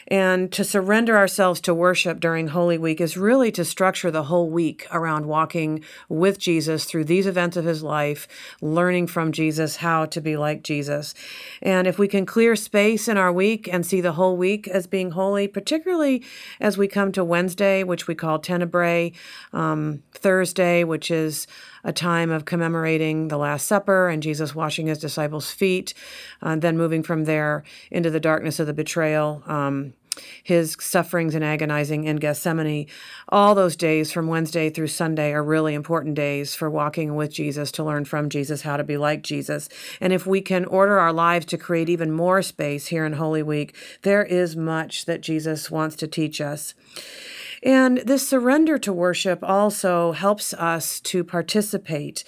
And 0.08 0.52
to 0.52 0.64
surrender 0.64 1.16
ourselves 1.16 1.60
to 1.62 1.74
worship 1.74 2.20
during 2.20 2.48
Holy 2.48 2.76
Week 2.78 3.00
is 3.00 3.16
really 3.16 3.50
to 3.52 3.64
structure 3.64 4.10
the 4.10 4.24
whole 4.24 4.50
week 4.50 4.86
around 4.90 5.26
walking 5.26 5.82
with 6.08 6.38
Jesus 6.38 6.84
through 6.84 7.04
these 7.04 7.26
events 7.26 7.56
of 7.56 7.64
his 7.64 7.82
life, 7.82 8.28
learning 8.60 9.06
from 9.06 9.32
Jesus 9.32 9.76
how 9.76 10.04
to 10.06 10.20
be 10.20 10.36
like 10.36 10.62
Jesus. 10.62 11.14
And 11.62 11.86
if 11.86 11.98
we 11.98 12.08
can 12.08 12.26
clear 12.26 12.56
space 12.56 13.08
in 13.08 13.16
our 13.16 13.32
week 13.32 13.68
and 13.72 13.86
see 13.86 14.00
the 14.00 14.12
whole 14.12 14.36
week 14.36 14.68
as 14.68 14.86
being 14.86 15.12
holy, 15.12 15.48
particularly 15.48 16.22
as 16.60 16.76
we 16.76 16.88
come 16.88 17.12
to 17.12 17.24
Wednesday, 17.24 17.82
which 17.82 18.06
we 18.06 18.14
call 18.14 18.38
Tenebrae, 18.38 19.12
um, 19.52 20.02
Thursday, 20.12 20.84
which 20.84 21.10
is 21.10 21.46
a 21.84 21.92
time 21.92 22.30
of 22.30 22.44
commemorating 22.44 23.28
the 23.28 23.36
Last 23.36 23.66
Supper 23.66 24.08
and 24.08 24.22
Jesus 24.22 24.54
washing 24.54 24.86
his 24.86 24.98
disciples' 24.98 25.50
feet, 25.50 25.94
uh, 26.42 26.56
then 26.56 26.76
moving 26.76 27.02
from 27.02 27.24
there 27.24 27.62
into 27.90 28.10
the 28.10 28.20
darkness 28.20 28.58
of 28.58 28.66
the 28.66 28.72
betrayal. 28.72 29.42
Um, 29.46 29.92
his 30.42 30.76
sufferings 30.80 31.34
and 31.34 31.44
agonizing 31.44 32.04
in 32.04 32.16
Gethsemane, 32.16 32.86
all 33.28 33.54
those 33.54 33.76
days 33.76 34.12
from 34.12 34.26
Wednesday 34.26 34.70
through 34.70 34.88
Sunday 34.88 35.32
are 35.32 35.42
really 35.42 35.74
important 35.74 36.14
days 36.14 36.54
for 36.54 36.70
walking 36.70 37.14
with 37.14 37.32
Jesus 37.32 37.72
to 37.72 37.84
learn 37.84 38.04
from 38.04 38.28
Jesus 38.28 38.62
how 38.62 38.76
to 38.76 38.84
be 38.84 38.96
like 38.96 39.22
Jesus. 39.22 39.68
And 40.00 40.12
if 40.12 40.26
we 40.26 40.40
can 40.40 40.64
order 40.64 40.98
our 40.98 41.12
lives 41.12 41.46
to 41.46 41.58
create 41.58 41.88
even 41.88 42.12
more 42.12 42.42
space 42.42 42.86
here 42.86 43.04
in 43.04 43.14
Holy 43.14 43.42
Week, 43.42 43.76
there 44.02 44.24
is 44.24 44.56
much 44.56 45.06
that 45.06 45.20
Jesus 45.20 45.70
wants 45.70 45.96
to 45.96 46.06
teach 46.06 46.40
us. 46.40 46.74
And 47.62 47.98
this 47.98 48.28
surrender 48.28 48.78
to 48.78 48.92
worship 48.92 49.38
also 49.42 50.12
helps 50.12 50.52
us 50.54 51.00
to 51.00 51.24
participate 51.24 52.24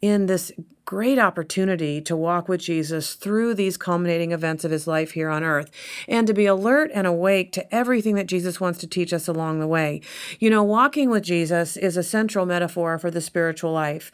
in 0.00 0.26
this 0.26 0.50
great 0.88 1.18
opportunity 1.18 2.00
to 2.00 2.16
walk 2.16 2.48
with 2.48 2.62
Jesus 2.62 3.12
through 3.12 3.52
these 3.52 3.76
culminating 3.76 4.32
events 4.32 4.64
of 4.64 4.70
his 4.70 4.86
life 4.86 5.10
here 5.10 5.28
on 5.28 5.44
earth 5.44 5.70
and 6.08 6.26
to 6.26 6.32
be 6.32 6.46
alert 6.46 6.90
and 6.94 7.06
awake 7.06 7.52
to 7.52 7.74
everything 7.74 8.14
that 8.14 8.26
Jesus 8.26 8.58
wants 8.58 8.78
to 8.78 8.86
teach 8.86 9.12
us 9.12 9.28
along 9.28 9.60
the 9.60 9.66
way. 9.66 10.00
You 10.40 10.48
know, 10.48 10.62
walking 10.64 11.10
with 11.10 11.24
Jesus 11.24 11.76
is 11.76 11.98
a 11.98 12.02
central 12.02 12.46
metaphor 12.46 12.98
for 12.98 13.10
the 13.10 13.20
spiritual 13.20 13.70
life. 13.70 14.10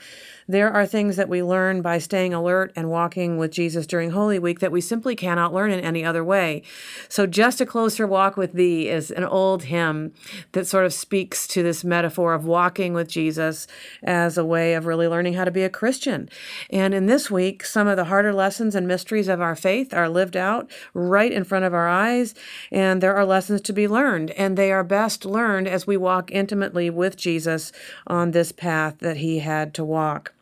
There 0.46 0.70
are 0.70 0.84
things 0.84 1.16
that 1.16 1.30
we 1.30 1.42
learn 1.42 1.80
by 1.80 1.96
staying 1.96 2.34
alert 2.34 2.70
and 2.76 2.90
walking 2.90 3.38
with 3.38 3.50
Jesus 3.50 3.86
during 3.86 4.10
Holy 4.10 4.38
Week 4.38 4.60
that 4.60 4.72
we 4.72 4.82
simply 4.82 5.16
cannot 5.16 5.54
learn 5.54 5.70
in 5.70 5.80
any 5.80 6.04
other 6.04 6.22
way. 6.22 6.62
So, 7.08 7.26
Just 7.26 7.62
a 7.62 7.66
Closer 7.66 8.06
Walk 8.06 8.36
with 8.36 8.52
Thee 8.52 8.90
is 8.90 9.10
an 9.10 9.24
old 9.24 9.64
hymn 9.64 10.12
that 10.52 10.66
sort 10.66 10.84
of 10.84 10.92
speaks 10.92 11.46
to 11.48 11.62
this 11.62 11.82
metaphor 11.82 12.34
of 12.34 12.44
walking 12.44 12.92
with 12.92 13.08
Jesus 13.08 13.66
as 14.02 14.36
a 14.36 14.44
way 14.44 14.74
of 14.74 14.84
really 14.84 15.08
learning 15.08 15.32
how 15.32 15.44
to 15.44 15.50
be 15.50 15.62
a 15.62 15.70
Christian. 15.70 16.28
And 16.68 16.92
in 16.92 17.06
this 17.06 17.30
week, 17.30 17.64
some 17.64 17.88
of 17.88 17.96
the 17.96 18.04
harder 18.04 18.34
lessons 18.34 18.74
and 18.74 18.86
mysteries 18.86 19.28
of 19.28 19.40
our 19.40 19.56
faith 19.56 19.94
are 19.94 20.10
lived 20.10 20.36
out 20.36 20.70
right 20.92 21.32
in 21.32 21.44
front 21.44 21.64
of 21.64 21.72
our 21.72 21.88
eyes, 21.88 22.34
and 22.70 23.02
there 23.02 23.16
are 23.16 23.24
lessons 23.24 23.62
to 23.62 23.72
be 23.72 23.88
learned, 23.88 24.30
and 24.32 24.58
they 24.58 24.70
are 24.70 24.84
best 24.84 25.24
learned 25.24 25.68
as 25.68 25.86
we 25.86 25.96
walk 25.96 26.30
intimately 26.30 26.90
with 26.90 27.16
Jesus 27.16 27.72
on 28.06 28.32
this 28.32 28.52
path 28.52 28.98
that 28.98 29.16
he 29.16 29.38
had 29.38 29.72
to 29.72 29.84
walk. 29.84 30.33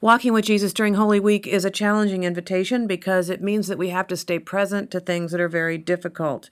Walking 0.00 0.32
with 0.32 0.46
Jesus 0.46 0.72
during 0.72 0.94
Holy 0.94 1.20
Week 1.20 1.46
is 1.46 1.64
a 1.64 1.70
challenging 1.70 2.24
invitation 2.24 2.86
because 2.86 3.28
it 3.28 3.42
means 3.42 3.68
that 3.68 3.78
we 3.78 3.90
have 3.90 4.06
to 4.08 4.16
stay 4.16 4.38
present 4.38 4.90
to 4.90 5.00
things 5.00 5.32
that 5.32 5.40
are 5.40 5.48
very 5.48 5.78
difficult. 5.78 6.48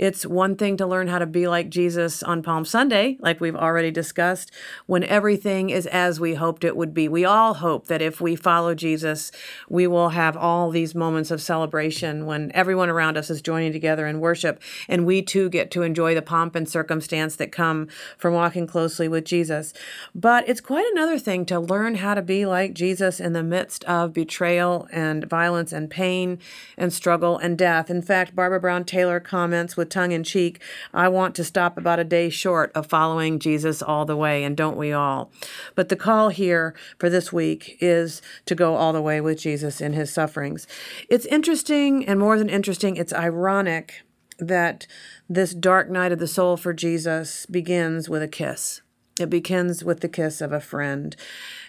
It's 0.00 0.24
one 0.24 0.56
thing 0.56 0.78
to 0.78 0.86
learn 0.86 1.08
how 1.08 1.18
to 1.18 1.26
be 1.26 1.46
like 1.46 1.68
Jesus 1.68 2.22
on 2.22 2.42
Palm 2.42 2.64
Sunday, 2.64 3.18
like 3.20 3.38
we've 3.38 3.54
already 3.54 3.90
discussed, 3.90 4.50
when 4.86 5.04
everything 5.04 5.68
is 5.68 5.84
as 5.84 6.18
we 6.18 6.36
hoped 6.36 6.64
it 6.64 6.74
would 6.74 6.94
be. 6.94 7.06
We 7.06 7.26
all 7.26 7.52
hope 7.52 7.86
that 7.88 8.00
if 8.00 8.18
we 8.18 8.34
follow 8.34 8.74
Jesus, 8.74 9.30
we 9.68 9.86
will 9.86 10.08
have 10.08 10.38
all 10.38 10.70
these 10.70 10.94
moments 10.94 11.30
of 11.30 11.42
celebration 11.42 12.24
when 12.24 12.50
everyone 12.54 12.88
around 12.88 13.18
us 13.18 13.28
is 13.28 13.42
joining 13.42 13.72
together 13.72 14.06
in 14.06 14.20
worship, 14.20 14.62
and 14.88 15.04
we 15.04 15.20
too 15.20 15.50
get 15.50 15.70
to 15.72 15.82
enjoy 15.82 16.14
the 16.14 16.22
pomp 16.22 16.54
and 16.54 16.66
circumstance 16.66 17.36
that 17.36 17.52
come 17.52 17.86
from 18.16 18.32
walking 18.32 18.66
closely 18.66 19.06
with 19.06 19.26
Jesus. 19.26 19.74
But 20.14 20.48
it's 20.48 20.62
quite 20.62 20.90
another 20.92 21.18
thing 21.18 21.44
to 21.44 21.60
learn 21.60 21.96
how 21.96 22.14
to 22.14 22.22
be 22.22 22.46
like 22.46 22.72
Jesus 22.72 23.20
in 23.20 23.34
the 23.34 23.42
midst 23.42 23.84
of 23.84 24.14
betrayal 24.14 24.88
and 24.90 25.28
violence 25.28 25.74
and 25.74 25.90
pain 25.90 26.38
and 26.78 26.90
struggle 26.90 27.36
and 27.36 27.58
death. 27.58 27.90
In 27.90 28.00
fact, 28.00 28.34
Barbara 28.34 28.60
Brown 28.60 28.84
Taylor 28.86 29.20
comments 29.20 29.76
with 29.76 29.89
tongue 29.90 30.12
in 30.12 30.24
cheek, 30.24 30.60
I 30.94 31.08
want 31.08 31.34
to 31.34 31.44
stop 31.44 31.76
about 31.76 31.98
a 31.98 32.04
day 32.04 32.30
short 32.30 32.72
of 32.74 32.86
following 32.86 33.38
Jesus 33.38 33.82
all 33.82 34.04
the 34.04 34.16
way, 34.16 34.44
and 34.44 34.56
don't 34.56 34.76
we 34.76 34.92
all? 34.92 35.30
But 35.74 35.88
the 35.88 35.96
call 35.96 36.30
here 36.30 36.74
for 36.98 37.10
this 37.10 37.32
week 37.32 37.76
is 37.80 38.22
to 38.46 38.54
go 38.54 38.76
all 38.76 38.92
the 38.92 39.02
way 39.02 39.20
with 39.20 39.38
Jesus 39.38 39.80
in 39.80 39.92
his 39.92 40.12
sufferings. 40.12 40.66
It's 41.08 41.26
interesting, 41.26 42.06
and 42.06 42.18
more 42.18 42.38
than 42.38 42.48
interesting, 42.48 42.96
it's 42.96 43.12
ironic 43.12 44.02
that 44.38 44.86
this 45.28 45.54
dark 45.54 45.90
night 45.90 46.12
of 46.12 46.18
the 46.18 46.26
soul 46.26 46.56
for 46.56 46.72
Jesus 46.72 47.46
begins 47.46 48.08
with 48.08 48.22
a 48.22 48.28
kiss. 48.28 48.80
It 49.18 49.28
begins 49.28 49.84
with 49.84 50.00
the 50.00 50.08
kiss 50.08 50.40
of 50.40 50.52
a 50.52 50.60
friend. 50.60 51.14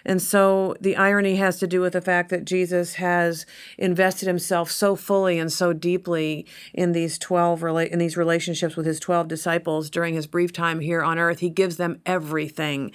And 0.04 0.22
so 0.22 0.74
the 0.80 0.96
irony 0.96 1.36
has 1.36 1.58
to 1.58 1.66
do 1.66 1.80
with 1.80 1.92
the 1.92 2.00
fact 2.00 2.30
that 2.30 2.44
Jesus 2.44 2.94
has 2.94 3.46
invested 3.76 4.26
himself 4.26 4.70
so 4.70 4.96
fully 4.96 5.38
and 5.38 5.52
so 5.52 5.72
deeply 5.72 6.46
in 6.72 6.92
these 6.92 7.18
12 7.18 7.60
rela- 7.60 7.88
in 7.88 7.98
these 7.98 8.16
relationships 8.16 8.74
with 8.74 8.86
his 8.86 8.98
12 9.00 9.28
disciples 9.28 9.90
during 9.90 10.14
his 10.14 10.26
brief 10.26 10.52
time 10.52 10.80
here 10.80 11.02
on 11.02 11.18
earth. 11.18 11.40
He 11.40 11.50
gives 11.50 11.76
them 11.76 12.00
everything. 12.06 12.90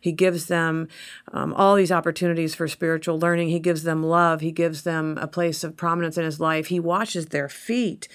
He 0.00 0.12
gives 0.12 0.46
them 0.46 0.88
um, 1.32 1.54
all 1.54 1.76
these 1.76 1.92
opportunities 1.92 2.54
for 2.54 2.68
spiritual 2.68 3.18
learning. 3.18 3.48
He 3.48 3.60
gives 3.60 3.84
them 3.84 4.02
love. 4.02 4.40
He 4.40 4.52
gives 4.52 4.82
them 4.82 5.18
a 5.18 5.28
place 5.28 5.62
of 5.62 5.76
prominence 5.76 6.18
in 6.18 6.24
his 6.24 6.40
life. 6.40 6.66
He 6.66 6.80
washes 6.80 7.26
their 7.26 7.48
feet. 7.48 8.08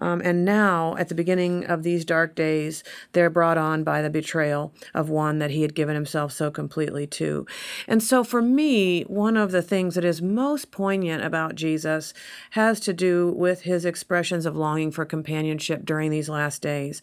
Um, 0.00 0.20
and 0.24 0.44
now, 0.44 0.96
at 0.96 1.08
the 1.08 1.14
beginning 1.14 1.64
of 1.64 1.82
these 1.82 2.04
dark 2.04 2.34
days, 2.34 2.82
they're 3.12 3.30
brought 3.30 3.58
on 3.58 3.84
by 3.84 4.02
the 4.02 4.10
betrayal 4.10 4.72
of 4.94 5.08
one 5.08 5.38
that 5.38 5.50
he 5.50 5.62
had 5.62 5.74
given 5.74 5.94
himself 5.94 6.32
so 6.32 6.50
completely 6.50 7.06
to. 7.08 7.46
And 7.86 8.02
so, 8.02 8.24
for 8.24 8.40
me, 8.40 9.02
one 9.02 9.36
of 9.36 9.50
the 9.50 9.62
things 9.62 9.94
that 9.94 10.04
is 10.04 10.22
most 10.22 10.70
poignant 10.70 11.24
about 11.24 11.54
Jesus 11.54 12.14
has 12.50 12.80
to 12.80 12.92
do 12.92 13.32
with 13.36 13.62
his 13.62 13.84
expressions 13.84 14.46
of 14.46 14.56
longing 14.56 14.90
for 14.90 15.04
companionship 15.04 15.84
during 15.84 16.10
these 16.10 16.28
last 16.28 16.62
days. 16.62 17.02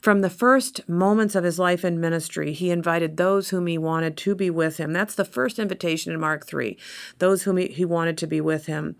From 0.00 0.20
the 0.20 0.30
first 0.30 0.88
moments 0.88 1.34
of 1.34 1.44
his 1.44 1.58
life 1.58 1.84
and 1.84 2.00
ministry, 2.00 2.52
he 2.52 2.70
invited 2.70 3.16
those 3.16 3.50
whom 3.50 3.66
he 3.66 3.78
wanted 3.78 4.16
to 4.18 4.34
be 4.34 4.50
with 4.50 4.76
him. 4.78 4.92
That's 4.92 5.14
the 5.14 5.24
first 5.24 5.58
invitation 5.58 6.12
in 6.12 6.20
Mark 6.20 6.46
3, 6.46 6.76
those 7.18 7.42
whom 7.42 7.56
he, 7.56 7.68
he 7.68 7.84
wanted 7.84 8.16
to 8.18 8.26
be 8.26 8.40
with 8.40 8.66
him. 8.66 8.96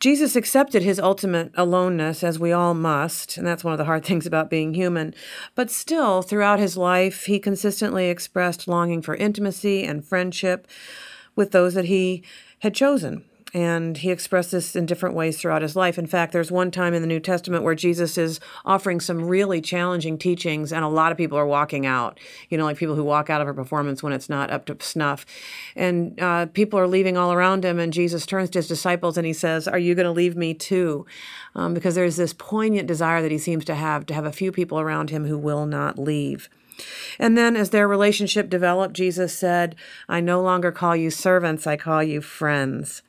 Jesus 0.00 0.36
accepted 0.36 0.82
his 0.82 1.00
ultimate 1.00 1.52
aloneness, 1.54 2.22
as 2.22 2.38
we 2.38 2.52
all 2.52 2.74
must, 2.74 3.36
and 3.36 3.46
that's 3.46 3.64
one 3.64 3.72
of 3.72 3.78
the 3.78 3.84
hard 3.84 4.04
things 4.06 4.26
about 4.26 4.50
being 4.50 4.74
human. 4.74 5.14
But 5.54 5.70
still, 5.70 6.22
throughout 6.22 6.58
his 6.58 6.76
life, 6.76 7.24
he 7.24 7.38
consistently 7.38 8.08
expressed 8.08 8.68
longing 8.68 9.02
for 9.02 9.14
intimacy 9.14 9.84
and 9.84 10.04
friendship 10.04 10.66
with 11.36 11.52
those 11.52 11.74
that 11.74 11.86
he 11.86 12.22
had 12.60 12.74
chosen 12.74 13.24
and 13.54 13.96
he 13.98 14.10
expressed 14.10 14.50
this 14.50 14.74
in 14.74 14.84
different 14.84 15.14
ways 15.14 15.38
throughout 15.38 15.62
his 15.62 15.76
life. 15.76 15.96
In 15.96 16.08
fact, 16.08 16.32
there's 16.32 16.50
one 16.50 16.72
time 16.72 16.92
in 16.92 17.02
the 17.02 17.08
New 17.08 17.20
Testament 17.20 17.62
where 17.62 17.76
Jesus 17.76 18.18
is 18.18 18.40
offering 18.64 18.98
some 18.98 19.24
really 19.24 19.60
challenging 19.60 20.18
teachings, 20.18 20.72
and 20.72 20.84
a 20.84 20.88
lot 20.88 21.12
of 21.12 21.18
people 21.18 21.38
are 21.38 21.46
walking 21.46 21.86
out. 21.86 22.18
You 22.50 22.58
know, 22.58 22.64
like 22.64 22.76
people 22.76 22.96
who 22.96 23.04
walk 23.04 23.30
out 23.30 23.40
of 23.40 23.46
a 23.46 23.54
performance 23.54 24.02
when 24.02 24.12
it's 24.12 24.28
not 24.28 24.50
up 24.50 24.66
to 24.66 24.76
snuff. 24.80 25.24
And 25.76 26.20
uh, 26.20 26.46
people 26.46 26.80
are 26.80 26.88
leaving 26.88 27.16
all 27.16 27.32
around 27.32 27.64
him, 27.64 27.78
and 27.78 27.92
Jesus 27.92 28.26
turns 28.26 28.50
to 28.50 28.58
his 28.58 28.66
disciples 28.66 29.16
and 29.16 29.24
he 29.24 29.32
says, 29.32 29.68
Are 29.68 29.78
you 29.78 29.94
going 29.94 30.06
to 30.06 30.10
leave 30.10 30.36
me 30.36 30.52
too? 30.52 31.06
Um, 31.54 31.74
because 31.74 31.94
there's 31.94 32.16
this 32.16 32.32
poignant 32.32 32.88
desire 32.88 33.22
that 33.22 33.30
he 33.30 33.38
seems 33.38 33.64
to 33.66 33.76
have 33.76 34.04
to 34.06 34.14
have 34.14 34.24
a 34.24 34.32
few 34.32 34.50
people 34.50 34.80
around 34.80 35.10
him 35.10 35.26
who 35.26 35.38
will 35.38 35.64
not 35.64 35.96
leave. 35.96 36.48
And 37.20 37.38
then, 37.38 37.54
as 37.54 37.70
their 37.70 37.86
relationship 37.86 38.50
developed, 38.50 38.96
Jesus 38.96 39.38
said, 39.38 39.76
I 40.08 40.18
no 40.20 40.42
longer 40.42 40.72
call 40.72 40.96
you 40.96 41.10
servants, 41.10 41.68
I 41.68 41.76
call 41.76 42.02
you 42.02 42.20
friends. 42.20 43.02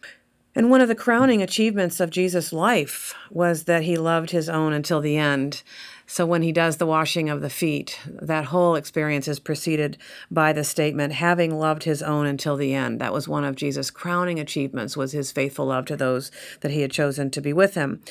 And 0.55 0.69
one 0.69 0.79
of 0.79 0.87
the 0.87 0.95
crowning 0.95 1.41
achievements 1.41 1.99
of 1.99 2.09
Jesus' 2.09 2.53
life 2.53 3.13
was 3.29 3.65
that 3.65 3.83
he 3.83 3.97
loved 3.97 4.31
his 4.31 4.47
own 4.47 4.71
until 4.71 5.01
the 5.01 5.17
end. 5.17 5.63
So 6.07 6.25
when 6.25 6.43
he 6.43 6.53
does 6.53 6.77
the 6.77 6.85
washing 6.85 7.29
of 7.29 7.41
the 7.41 7.49
feet, 7.49 7.99
that 8.07 8.45
whole 8.45 8.75
experience 8.75 9.27
is 9.27 9.39
preceded 9.39 9.97
by 10.31 10.53
the 10.53 10.63
statement, 10.63 11.13
having 11.13 11.59
loved 11.59 11.83
his 11.83 12.01
own 12.01 12.25
until 12.25 12.55
the 12.55 12.73
end. 12.73 13.01
That 13.01 13.11
was 13.11 13.27
one 13.27 13.43
of 13.43 13.55
Jesus' 13.55 13.91
crowning 13.91 14.39
achievements 14.39 14.95
was 14.95 15.11
his 15.11 15.31
faithful 15.31 15.65
love 15.65 15.85
to 15.87 15.97
those 15.97 16.31
that 16.61 16.71
he 16.71 16.81
had 16.81 16.91
chosen 16.91 17.31
to 17.31 17.41
be 17.41 17.51
with 17.51 17.75
him. 17.75 18.01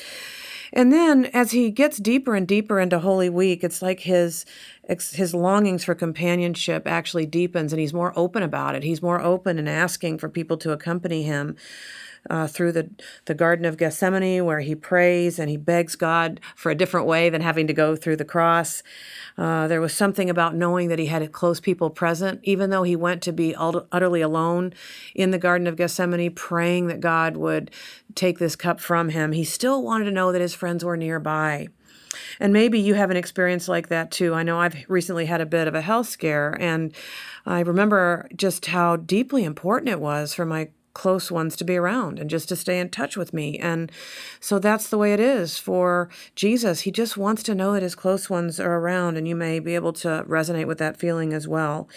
And 0.73 0.91
then 0.91 1.25
as 1.27 1.51
he 1.51 1.71
gets 1.71 1.97
deeper 1.97 2.35
and 2.35 2.47
deeper 2.47 2.79
into 2.79 2.99
Holy 2.99 3.29
Week, 3.29 3.63
it's 3.63 3.81
like 3.81 4.01
his 4.01 4.45
his 4.87 5.33
longings 5.33 5.83
for 5.83 5.95
companionship 5.95 6.85
actually 6.85 7.25
deepens 7.25 7.73
and 7.73 7.79
he's 7.79 7.93
more 7.93 8.13
open 8.15 8.43
about 8.43 8.75
it. 8.75 8.83
He's 8.83 9.01
more 9.01 9.19
open 9.21 9.57
and 9.57 9.67
asking 9.67 10.19
for 10.19 10.29
people 10.29 10.57
to 10.57 10.73
accompany 10.73 11.23
him 11.23 11.55
uh, 12.29 12.47
through 12.47 12.71
the, 12.71 12.89
the 13.25 13.33
Garden 13.33 13.65
of 13.65 13.77
Gethsemane, 13.77 14.45
where 14.45 14.61
he 14.61 14.75
prays 14.75 15.39
and 15.39 15.49
he 15.49 15.57
begs 15.57 15.95
God 15.95 16.39
for 16.55 16.71
a 16.71 16.75
different 16.75 17.07
way 17.07 17.29
than 17.29 17.41
having 17.41 17.67
to 17.67 17.73
go 17.73 17.95
through 17.95 18.17
the 18.17 18.25
cross. 18.25 18.83
Uh, 19.37 19.67
there 19.67 19.81
was 19.81 19.93
something 19.93 20.29
about 20.29 20.55
knowing 20.55 20.87
that 20.89 20.99
he 20.99 21.07
had 21.07 21.31
close 21.31 21.59
people 21.59 21.89
present, 21.89 22.39
even 22.43 22.69
though 22.69 22.83
he 22.83 22.95
went 22.95 23.21
to 23.23 23.31
be 23.31 23.55
utterly 23.55 24.21
alone 24.21 24.73
in 25.13 25.31
the 25.31 25.37
Garden 25.37 25.67
of 25.67 25.75
Gethsemane, 25.75 26.33
praying 26.33 26.87
that 26.87 26.99
God 26.99 27.37
would 27.37 27.71
take 28.13 28.39
this 28.39 28.55
cup 28.55 28.79
from 28.79 29.09
him. 29.09 29.31
He 29.31 29.43
still 29.43 29.83
wanted 29.83 30.05
to 30.05 30.11
know 30.11 30.31
that 30.31 30.41
his 30.41 30.53
friends 30.53 30.83
were 30.83 30.97
nearby. 30.97 31.67
And 32.39 32.53
maybe 32.53 32.79
you 32.79 32.93
have 32.93 33.11
an 33.11 33.17
experience 33.17 33.67
like 33.67 33.89
that 33.89 34.11
too. 34.11 34.33
I 34.33 34.43
know 34.43 34.59
I've 34.59 34.85
recently 34.87 35.25
had 35.25 35.41
a 35.41 35.45
bit 35.45 35.67
of 35.67 35.75
a 35.75 35.81
health 35.81 36.07
scare, 36.07 36.55
and 36.59 36.93
I 37.45 37.59
remember 37.61 38.29
just 38.35 38.67
how 38.67 38.95
deeply 38.95 39.43
important 39.43 39.89
it 39.89 39.99
was 39.99 40.33
for 40.33 40.45
my 40.45 40.69
close 40.95 41.29
ones 41.29 41.55
to 41.57 41.63
be 41.63 41.75
around 41.75 42.17
and 42.17 42.27
just 42.27 42.49
to 42.49 42.55
stay 42.55 42.79
in 42.79 42.89
touch 42.89 43.15
with 43.15 43.33
me. 43.33 43.59
And 43.59 43.91
so 44.39 44.57
that's 44.57 44.89
the 44.89 44.97
way 44.97 45.13
it 45.13 45.19
is 45.19 45.59
for 45.59 46.09
Jesus. 46.33 46.81
He 46.81 46.91
just 46.91 47.17
wants 47.17 47.43
to 47.43 47.53
know 47.53 47.73
that 47.73 47.83
his 47.83 47.93
close 47.93 48.27
ones 48.27 48.59
are 48.59 48.77
around, 48.77 49.17
and 49.17 49.27
you 49.27 49.35
may 49.35 49.59
be 49.59 49.75
able 49.75 49.93
to 49.93 50.25
resonate 50.27 50.65
with 50.65 50.79
that 50.79 50.97
feeling 50.97 51.33
as 51.33 51.47
well. 51.47 51.87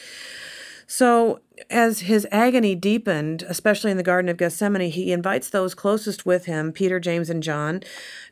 So, 0.86 1.40
as 1.70 2.00
his 2.00 2.26
agony 2.30 2.74
deepened, 2.74 3.42
especially 3.48 3.90
in 3.90 3.96
the 3.96 4.02
Garden 4.02 4.28
of 4.28 4.36
Gethsemane, 4.36 4.90
he 4.90 5.12
invites 5.12 5.50
those 5.50 5.74
closest 5.74 6.26
with 6.26 6.46
him, 6.46 6.72
Peter, 6.72 7.00
James, 7.00 7.30
and 7.30 7.42
John, 7.42 7.82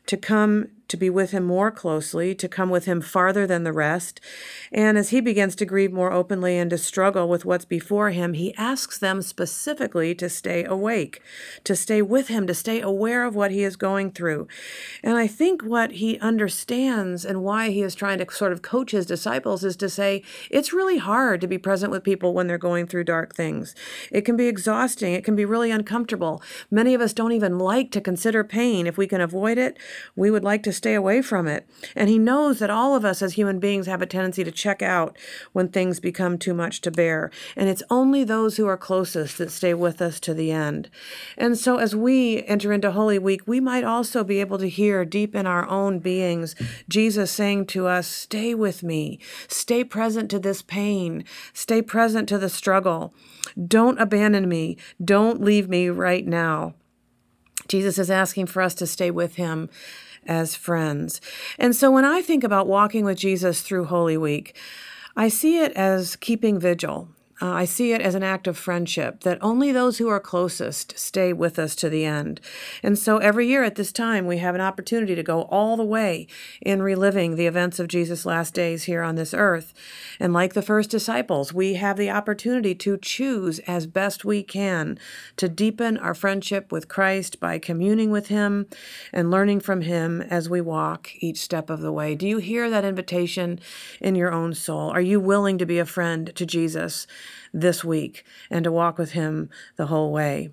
to 0.05 0.17
come 0.17 0.69
to 0.87 0.97
be 0.97 1.09
with 1.09 1.31
him 1.31 1.43
more 1.43 1.69
closely, 1.69 2.33
to 2.33 2.47
come 2.47 2.69
with 2.69 2.85
him 2.85 3.01
farther 3.01 3.45
than 3.45 3.63
the 3.63 3.73
rest. 3.73 4.21
And 4.71 4.97
as 4.97 5.09
he 5.09 5.19
begins 5.19 5.55
to 5.57 5.65
grieve 5.65 5.91
more 5.91 6.11
openly 6.11 6.57
and 6.57 6.69
to 6.69 6.77
struggle 6.77 7.27
with 7.27 7.45
what's 7.45 7.65
before 7.65 8.11
him, 8.11 8.33
he 8.33 8.55
asks 8.55 8.97
them 8.97 9.21
specifically 9.21 10.15
to 10.15 10.29
stay 10.29 10.63
awake, 10.63 11.21
to 11.65 11.75
stay 11.75 12.01
with 12.01 12.29
him, 12.29 12.47
to 12.47 12.53
stay 12.53 12.79
aware 12.79 13.25
of 13.25 13.35
what 13.35 13.51
he 13.51 13.63
is 13.63 13.75
going 13.75 14.11
through. 14.11 14.47
And 15.03 15.17
I 15.17 15.27
think 15.27 15.61
what 15.61 15.93
he 15.93 16.19
understands 16.19 17.25
and 17.25 17.43
why 17.43 17.69
he 17.69 17.81
is 17.81 17.95
trying 17.95 18.19
to 18.19 18.31
sort 18.31 18.53
of 18.53 18.61
coach 18.61 18.91
his 18.91 19.05
disciples 19.05 19.63
is 19.63 19.75
to 19.77 19.89
say 19.89 20.23
it's 20.49 20.73
really 20.73 20.97
hard 20.97 21.41
to 21.41 21.47
be 21.47 21.57
present 21.57 21.91
with 21.91 22.03
people 22.03 22.33
when 22.33 22.47
they're 22.47 22.57
going 22.57 22.87
through 22.87 23.03
dark 23.03 23.16
things. 23.25 23.75
It 24.11 24.21
can 24.21 24.37
be 24.37 24.47
exhausting, 24.47 25.13
it 25.13 25.23
can 25.23 25.35
be 25.35 25.45
really 25.45 25.71
uncomfortable. 25.71 26.41
Many 26.69 26.93
of 26.93 27.01
us 27.01 27.13
don't 27.13 27.31
even 27.31 27.57
like 27.57 27.91
to 27.91 28.01
consider 28.01 28.43
pain. 28.43 28.87
If 28.87 28.97
we 28.97 29.07
can 29.07 29.21
avoid 29.21 29.57
it, 29.57 29.77
we 30.15 30.29
would 30.29 30.43
like 30.43 30.63
to 30.63 30.73
stay 30.73 30.93
away 30.93 31.21
from 31.21 31.47
it. 31.47 31.67
And 31.95 32.09
he 32.09 32.19
knows 32.19 32.59
that 32.59 32.69
all 32.69 32.95
of 32.95 33.05
us 33.05 33.21
as 33.21 33.33
human 33.33 33.59
beings 33.59 33.87
have 33.87 34.01
a 34.01 34.05
tendency 34.05 34.43
to 34.43 34.51
check 34.51 34.81
out 34.81 35.17
when 35.53 35.69
things 35.69 35.99
become 35.99 36.37
too 36.37 36.53
much 36.53 36.81
to 36.81 36.91
bear. 36.91 37.31
And 37.55 37.69
it's 37.69 37.83
only 37.89 38.23
those 38.23 38.57
who 38.57 38.67
are 38.67 38.77
closest 38.77 39.37
that 39.37 39.51
stay 39.51 39.73
with 39.73 40.01
us 40.01 40.19
to 40.21 40.33
the 40.33 40.51
end. 40.51 40.89
And 41.37 41.57
so 41.57 41.77
as 41.77 41.95
we 41.95 42.43
enter 42.43 42.71
into 42.71 42.91
Holy 42.91 43.19
Week, 43.19 43.41
we 43.47 43.59
might 43.59 43.83
also 43.83 44.23
be 44.23 44.39
able 44.39 44.57
to 44.59 44.69
hear 44.69 45.05
deep 45.05 45.35
in 45.35 45.45
our 45.45 45.67
own 45.67 45.99
beings 45.99 46.55
Jesus 46.87 47.31
saying 47.31 47.67
to 47.67 47.87
us, 47.87 48.07
Stay 48.07 48.53
with 48.53 48.83
me, 48.83 49.19
stay 49.47 49.83
present 49.83 50.29
to 50.31 50.39
this 50.39 50.61
pain, 50.61 51.23
stay 51.53 51.81
present 51.81 52.27
to 52.29 52.37
the 52.37 52.49
struggle. 52.49 53.06
Don't 53.67 53.99
abandon 53.99 54.47
me, 54.47 54.77
don't 55.03 55.41
leave 55.41 55.69
me 55.69 55.89
right 55.89 56.25
now. 56.25 56.75
Jesus 57.67 57.97
is 57.97 58.09
asking 58.09 58.45
for 58.47 58.61
us 58.61 58.73
to 58.75 58.87
stay 58.87 59.11
with 59.11 59.35
him 59.35 59.69
as 60.25 60.55
friends. 60.55 61.21
And 61.57 61.75
so 61.75 61.91
when 61.91 62.05
I 62.05 62.21
think 62.21 62.43
about 62.43 62.67
walking 62.67 63.05
with 63.05 63.17
Jesus 63.17 63.61
through 63.61 63.85
Holy 63.85 64.17
Week, 64.17 64.55
I 65.15 65.29
see 65.29 65.59
it 65.59 65.71
as 65.73 66.15
keeping 66.15 66.59
vigil. 66.59 67.09
Uh, 67.39 67.51
I 67.51 67.65
see 67.65 67.93
it 67.93 68.01
as 68.01 68.15
an 68.15 68.23
act 68.23 68.47
of 68.47 68.57
friendship 68.57 69.21
that 69.21 69.37
only 69.41 69.71
those 69.71 69.99
who 69.99 70.07
are 70.07 70.19
closest 70.19 70.97
stay 70.97 71.33
with 71.33 71.59
us 71.59 71.75
to 71.75 71.89
the 71.89 72.03
end. 72.03 72.41
And 72.81 72.97
so 72.97 73.17
every 73.17 73.47
year 73.47 73.63
at 73.63 73.75
this 73.75 73.91
time, 73.91 74.25
we 74.25 74.39
have 74.39 74.55
an 74.55 74.61
opportunity 74.61 75.13
to 75.13 75.21
go 75.21 75.43
all 75.43 75.77
the 75.77 75.85
way 75.85 76.25
in 76.61 76.81
reliving 76.81 77.35
the 77.35 77.45
events 77.45 77.77
of 77.77 77.89
Jesus' 77.89 78.25
last 78.25 78.55
days 78.55 78.85
here 78.85 79.03
on 79.03 79.15
this 79.15 79.35
earth. 79.35 79.73
And 80.19 80.33
like 80.33 80.53
the 80.53 80.63
first 80.63 80.89
disciples, 80.89 81.53
we 81.53 81.75
have 81.75 81.97
the 81.97 82.09
opportunity 82.09 82.73
to 82.73 82.97
choose 82.97 83.59
as 83.59 83.85
best 83.85 84.25
we 84.25 84.41
can 84.41 84.97
to 85.35 85.47
deepen 85.47 85.97
our 85.97 86.15
friendship 86.15 86.71
with 86.71 86.87
Christ 86.87 87.39
by 87.39 87.59
communing 87.59 88.09
with 88.09 88.27
Him 88.27 88.65
and 89.13 89.29
learning 89.29 89.59
from 89.59 89.81
Him 89.81 90.21
as 90.23 90.49
we 90.49 90.59
walk 90.59 91.11
each 91.19 91.37
step 91.37 91.69
of 91.69 91.81
the 91.81 91.91
way. 91.91 92.15
Do 92.15 92.27
you 92.27 92.39
hear 92.39 92.67
that 92.71 92.85
invitation 92.85 93.59
in 94.01 94.15
your 94.15 94.31
own 94.31 94.55
soul? 94.55 94.89
Are 94.89 95.01
you 95.01 95.19
willing 95.19 95.59
to 95.59 95.67
be 95.67 95.77
a 95.77 95.85
friend 95.85 96.31
to 96.35 96.45
Jesus? 96.45 97.05
This 97.53 97.83
week 97.83 98.25
and 98.49 98.63
to 98.63 98.71
walk 98.71 98.97
with 98.97 99.11
Him 99.11 99.49
the 99.75 99.87
whole 99.87 100.11
way. 100.11 100.49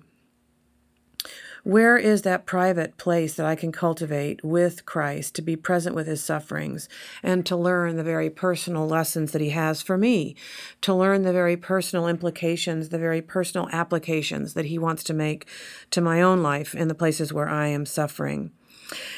Where 1.65 1.97
is 1.97 2.21
that 2.21 2.45
private 2.45 2.95
place 2.97 3.33
that 3.33 3.45
I 3.47 3.55
can 3.55 3.71
cultivate 3.71 4.45
with 4.45 4.85
Christ 4.85 5.33
to 5.33 5.41
be 5.41 5.55
present 5.55 5.95
with 5.95 6.05
his 6.05 6.21
sufferings 6.21 6.87
and 7.23 7.43
to 7.47 7.55
learn 7.55 7.95
the 7.95 8.03
very 8.03 8.29
personal 8.29 8.87
lessons 8.87 9.31
that 9.31 9.41
he 9.41 9.49
has 9.49 9.81
for 9.81 9.97
me, 9.97 10.35
to 10.81 10.93
learn 10.93 11.23
the 11.23 11.33
very 11.33 11.57
personal 11.57 12.07
implications, 12.07 12.89
the 12.89 12.99
very 12.99 13.19
personal 13.19 13.67
applications 13.71 14.53
that 14.53 14.65
he 14.65 14.77
wants 14.77 15.03
to 15.05 15.13
make 15.15 15.47
to 15.89 16.01
my 16.01 16.21
own 16.21 16.43
life 16.43 16.75
in 16.75 16.87
the 16.87 16.93
places 16.93 17.33
where 17.33 17.49
I 17.49 17.65
am 17.65 17.87
suffering? 17.87 18.51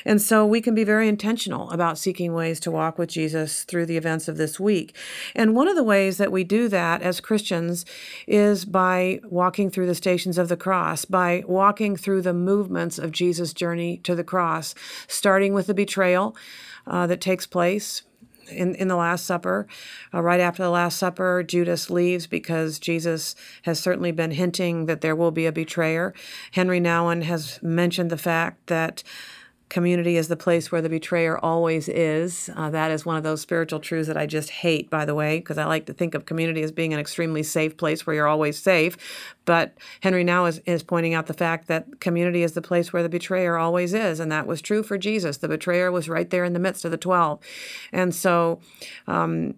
And 0.06 0.22
so 0.22 0.46
we 0.46 0.62
can 0.62 0.76
be 0.76 0.84
very 0.84 1.08
intentional 1.08 1.70
about 1.72 1.98
seeking 1.98 2.34
ways 2.34 2.60
to 2.62 2.72
walk 2.72 2.98
with 2.98 3.10
Jesus 3.10 3.64
through 3.64 3.86
the 3.86 3.98
events 3.98 4.28
of 4.28 4.38
this 4.38 4.60
week. 4.60 4.96
And 5.36 5.56
one 5.56 5.68
of 5.68 5.76
the 5.76 5.84
ways 5.84 6.18
that 6.18 6.32
we 6.32 6.44
do 6.44 6.68
that 6.70 7.02
as 7.02 7.20
Christians 7.20 7.86
is 8.28 8.66
by 8.66 9.20
walking 9.26 9.70
through 9.70 9.88
the 9.88 9.96
stations 9.96 10.38
of 10.38 10.50
the 10.50 10.58
cross, 10.58 11.06
by 11.06 11.44
walking 11.48 11.96
through 11.96 12.22
the 12.22 12.34
movements 12.34 12.98
of 12.98 13.12
Jesus' 13.12 13.54
journey 13.54 13.98
to 14.04 14.16
the 14.16 14.24
cross, 14.24 14.76
starting 15.08 15.54
with 15.54 15.68
the 15.68 15.74
betrayal 15.74 16.36
uh, 16.86 17.08
that 17.08 17.22
takes 17.22 17.46
place 17.46 18.04
in, 18.50 18.76
in 18.76 18.88
the 18.88 18.96
Last 18.96 19.26
Supper. 19.26 19.68
Uh, 20.14 20.22
right 20.22 20.40
after 20.40 20.64
the 20.64 20.70
Last 20.70 20.98
Supper, 20.98 21.44
Judas 21.44 21.90
leaves 21.90 22.28
because 22.28 22.80
Jesus 22.80 23.36
has 23.64 23.80
certainly 23.80 24.12
been 24.12 24.32
hinting 24.32 24.86
that 24.86 25.02
there 25.02 25.16
will 25.16 25.32
be 25.32 25.46
a 25.46 25.52
betrayer. 25.52 26.14
Henry 26.52 26.80
Nouwen 26.80 27.24
has 27.24 27.60
mentioned 27.62 28.10
the 28.10 28.18
fact 28.18 28.68
that 28.68 29.04
Community 29.70 30.16
is 30.16 30.30
the 30.30 30.38
place 30.38 30.72
where 30.72 30.82
the 30.82 30.90
betrayer 30.90 31.38
always 31.38 31.90
is. 31.90 32.50
Uh, 32.56 32.70
that 32.70 32.90
is 32.90 33.06
one 33.06 33.18
of 33.18 33.24
those 33.24 33.42
spiritual 33.42 33.80
truths 33.80 34.08
that 34.08 34.16
I 34.16 34.26
just 34.26 34.50
hate, 34.50 34.90
by 34.90 35.04
the 35.04 35.14
way, 35.14 35.40
because 35.40 35.58
I 35.58 35.66
like 35.66 35.86
to 35.88 35.94
think 35.94 36.16
of 36.16 36.26
community 36.26 36.64
as 36.64 36.72
being 36.72 36.94
an 36.94 37.00
extremely 37.00 37.44
safe 37.44 37.76
place 37.76 38.08
where 38.08 38.16
you're 38.16 38.28
always 38.28 38.58
safe. 38.58 38.98
But 39.44 39.78
Henry 40.02 40.24
Nouwen 40.24 40.50
is, 40.50 40.62
is 40.66 40.84
pointing 40.84 41.14
out 41.14 41.28
the 41.28 41.34
fact 41.34 41.68
that 41.68 42.00
community 42.00 42.44
is 42.44 42.54
the 42.54 42.62
place 42.62 42.94
where 42.94 43.04
the 43.04 43.10
betrayer 43.10 43.58
always 43.58 43.94
is. 43.94 44.22
And 44.22 44.32
that 44.32 44.48
was 44.48 44.62
true 44.62 44.84
for 44.84 44.98
Jesus. 44.98 45.38
The 45.38 45.50
betrayer 45.50 45.92
was 45.92 46.08
right 46.08 46.30
there 46.30 46.46
in 46.46 46.54
the 46.54 46.60
midst 46.60 46.86
of 46.86 46.92
the 46.92 46.98
12. 46.98 47.40
And 47.92 48.16
so, 48.16 48.62
um, 49.06 49.56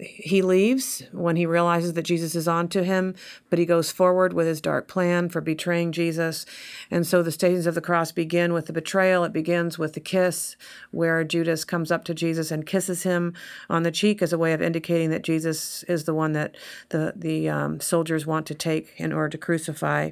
he 0.00 0.42
leaves 0.42 1.02
when 1.12 1.36
he 1.36 1.46
realizes 1.46 1.92
that 1.94 2.02
Jesus 2.02 2.34
is 2.34 2.48
on 2.48 2.68
to 2.68 2.82
him, 2.82 3.14
but 3.48 3.58
he 3.58 3.66
goes 3.66 3.92
forward 3.92 4.32
with 4.32 4.46
his 4.46 4.60
dark 4.60 4.88
plan 4.88 5.28
for 5.28 5.40
betraying 5.40 5.92
Jesus. 5.92 6.44
And 6.90 7.06
so 7.06 7.22
the 7.22 7.32
stations 7.32 7.66
of 7.66 7.74
the 7.74 7.80
cross 7.80 8.12
begin 8.12 8.52
with 8.52 8.66
the 8.66 8.72
betrayal. 8.72 9.24
It 9.24 9.32
begins 9.32 9.78
with 9.78 9.94
the 9.94 10.00
kiss, 10.00 10.56
where 10.90 11.22
Judas 11.24 11.64
comes 11.64 11.90
up 11.90 12.04
to 12.04 12.14
Jesus 12.14 12.50
and 12.50 12.66
kisses 12.66 13.04
him 13.04 13.34
on 13.68 13.82
the 13.82 13.92
cheek 13.92 14.22
as 14.22 14.32
a 14.32 14.38
way 14.38 14.52
of 14.52 14.62
indicating 14.62 15.10
that 15.10 15.22
Jesus 15.22 15.82
is 15.84 16.04
the 16.04 16.14
one 16.14 16.32
that 16.32 16.56
the, 16.88 17.12
the 17.16 17.48
um, 17.48 17.80
soldiers 17.80 18.26
want 18.26 18.46
to 18.46 18.54
take 18.54 18.92
in 18.96 19.12
order 19.12 19.30
to 19.30 19.38
crucify. 19.38 20.10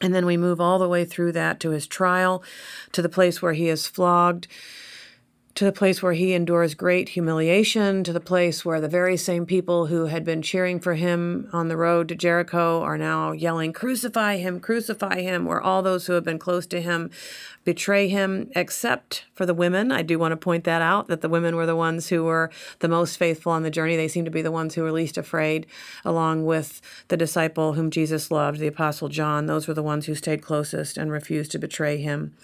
And 0.00 0.14
then 0.14 0.26
we 0.26 0.36
move 0.36 0.60
all 0.60 0.78
the 0.78 0.88
way 0.88 1.04
through 1.04 1.32
that 1.32 1.58
to 1.60 1.70
his 1.70 1.86
trial, 1.86 2.42
to 2.92 3.02
the 3.02 3.08
place 3.08 3.42
where 3.42 3.54
he 3.54 3.68
is 3.68 3.86
flogged 3.86 4.46
to 5.58 5.64
the 5.64 5.72
place 5.72 6.00
where 6.00 6.12
he 6.12 6.34
endures 6.34 6.72
great 6.74 7.08
humiliation, 7.08 8.04
to 8.04 8.12
the 8.12 8.20
place 8.20 8.64
where 8.64 8.80
the 8.80 8.86
very 8.86 9.16
same 9.16 9.44
people 9.44 9.86
who 9.86 10.06
had 10.06 10.22
been 10.22 10.40
cheering 10.40 10.78
for 10.78 10.94
him 10.94 11.50
on 11.52 11.66
the 11.66 11.76
road 11.76 12.06
to 12.06 12.14
Jericho 12.14 12.80
are 12.80 12.96
now 12.96 13.32
yelling, 13.32 13.72
Crucify 13.72 14.36
him, 14.36 14.60
crucify 14.60 15.20
him, 15.20 15.46
where 15.46 15.60
all 15.60 15.82
those 15.82 16.06
who 16.06 16.12
have 16.12 16.22
been 16.22 16.38
close 16.38 16.64
to 16.66 16.80
him 16.80 17.10
betray 17.64 18.06
him, 18.06 18.48
except 18.54 19.24
for 19.34 19.46
the 19.46 19.52
women. 19.52 19.90
I 19.90 20.02
do 20.02 20.16
want 20.16 20.30
to 20.30 20.36
point 20.36 20.62
that 20.62 20.80
out 20.80 21.08
that 21.08 21.22
the 21.22 21.28
women 21.28 21.56
were 21.56 21.66
the 21.66 21.74
ones 21.74 22.08
who 22.08 22.22
were 22.22 22.52
the 22.78 22.86
most 22.86 23.16
faithful 23.16 23.50
on 23.50 23.64
the 23.64 23.68
journey. 23.68 23.96
They 23.96 24.06
seem 24.06 24.24
to 24.26 24.30
be 24.30 24.42
the 24.42 24.52
ones 24.52 24.76
who 24.76 24.82
were 24.82 24.92
least 24.92 25.18
afraid, 25.18 25.66
along 26.04 26.46
with 26.46 26.80
the 27.08 27.16
disciple 27.16 27.72
whom 27.72 27.90
Jesus 27.90 28.30
loved, 28.30 28.60
the 28.60 28.68
Apostle 28.68 29.08
John. 29.08 29.46
Those 29.46 29.66
were 29.66 29.74
the 29.74 29.82
ones 29.82 30.06
who 30.06 30.14
stayed 30.14 30.40
closest 30.40 30.96
and 30.96 31.10
refused 31.10 31.50
to 31.50 31.58
betray 31.58 31.96
him. 31.96 32.36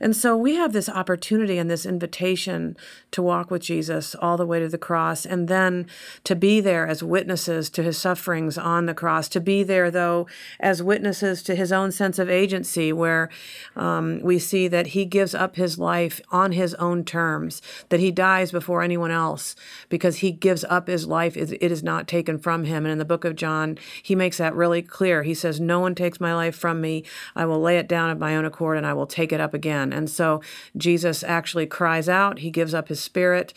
And 0.00 0.16
so 0.16 0.36
we 0.36 0.54
have 0.54 0.72
this 0.72 0.88
opportunity 0.88 1.58
and 1.58 1.70
this 1.70 1.84
invitation 1.84 2.76
to 3.10 3.22
walk 3.22 3.50
with 3.50 3.62
Jesus 3.62 4.14
all 4.14 4.36
the 4.36 4.46
way 4.46 4.58
to 4.58 4.68
the 4.68 4.78
cross 4.78 5.26
and 5.26 5.46
then 5.46 5.86
to 6.24 6.34
be 6.34 6.60
there 6.60 6.86
as 6.86 7.02
witnesses 7.02 7.68
to 7.70 7.82
his 7.82 7.98
sufferings 7.98 8.56
on 8.56 8.86
the 8.86 8.94
cross, 8.94 9.28
to 9.28 9.40
be 9.40 9.62
there, 9.62 9.90
though, 9.90 10.26
as 10.58 10.82
witnesses 10.82 11.42
to 11.42 11.54
his 11.54 11.70
own 11.70 11.92
sense 11.92 12.18
of 12.18 12.30
agency, 12.30 12.92
where 12.92 13.28
um, 13.76 14.20
we 14.22 14.38
see 14.38 14.68
that 14.68 14.88
he 14.88 15.04
gives 15.04 15.34
up 15.34 15.56
his 15.56 15.78
life 15.78 16.20
on 16.30 16.52
his 16.52 16.74
own 16.74 17.04
terms, 17.04 17.60
that 17.90 18.00
he 18.00 18.10
dies 18.10 18.50
before 18.50 18.82
anyone 18.82 19.10
else 19.10 19.54
because 19.88 20.18
he 20.18 20.30
gives 20.30 20.64
up 20.64 20.86
his 20.86 21.06
life. 21.06 21.36
It 21.36 21.62
is 21.62 21.82
not 21.82 22.08
taken 22.08 22.38
from 22.38 22.64
him. 22.64 22.84
And 22.84 22.92
in 22.92 22.98
the 22.98 23.04
book 23.04 23.24
of 23.24 23.36
John, 23.36 23.76
he 24.02 24.14
makes 24.14 24.38
that 24.38 24.54
really 24.54 24.82
clear. 24.82 25.22
He 25.22 25.34
says, 25.34 25.60
No 25.60 25.80
one 25.80 25.94
takes 25.94 26.20
my 26.20 26.34
life 26.34 26.56
from 26.56 26.80
me. 26.80 27.04
I 27.36 27.44
will 27.44 27.60
lay 27.60 27.78
it 27.78 27.88
down 27.88 28.10
of 28.10 28.18
my 28.18 28.36
own 28.36 28.44
accord 28.44 28.78
and 28.78 28.86
I 28.86 28.94
will 28.94 29.06
take 29.06 29.32
it 29.32 29.40
up 29.40 29.52
again. 29.52 29.89
And 29.92 30.08
so 30.08 30.40
Jesus 30.76 31.22
actually 31.22 31.66
cries 31.66 32.08
out, 32.08 32.40
he 32.40 32.50
gives 32.50 32.74
up 32.74 32.88
his 32.88 33.00
spirit. 33.00 33.52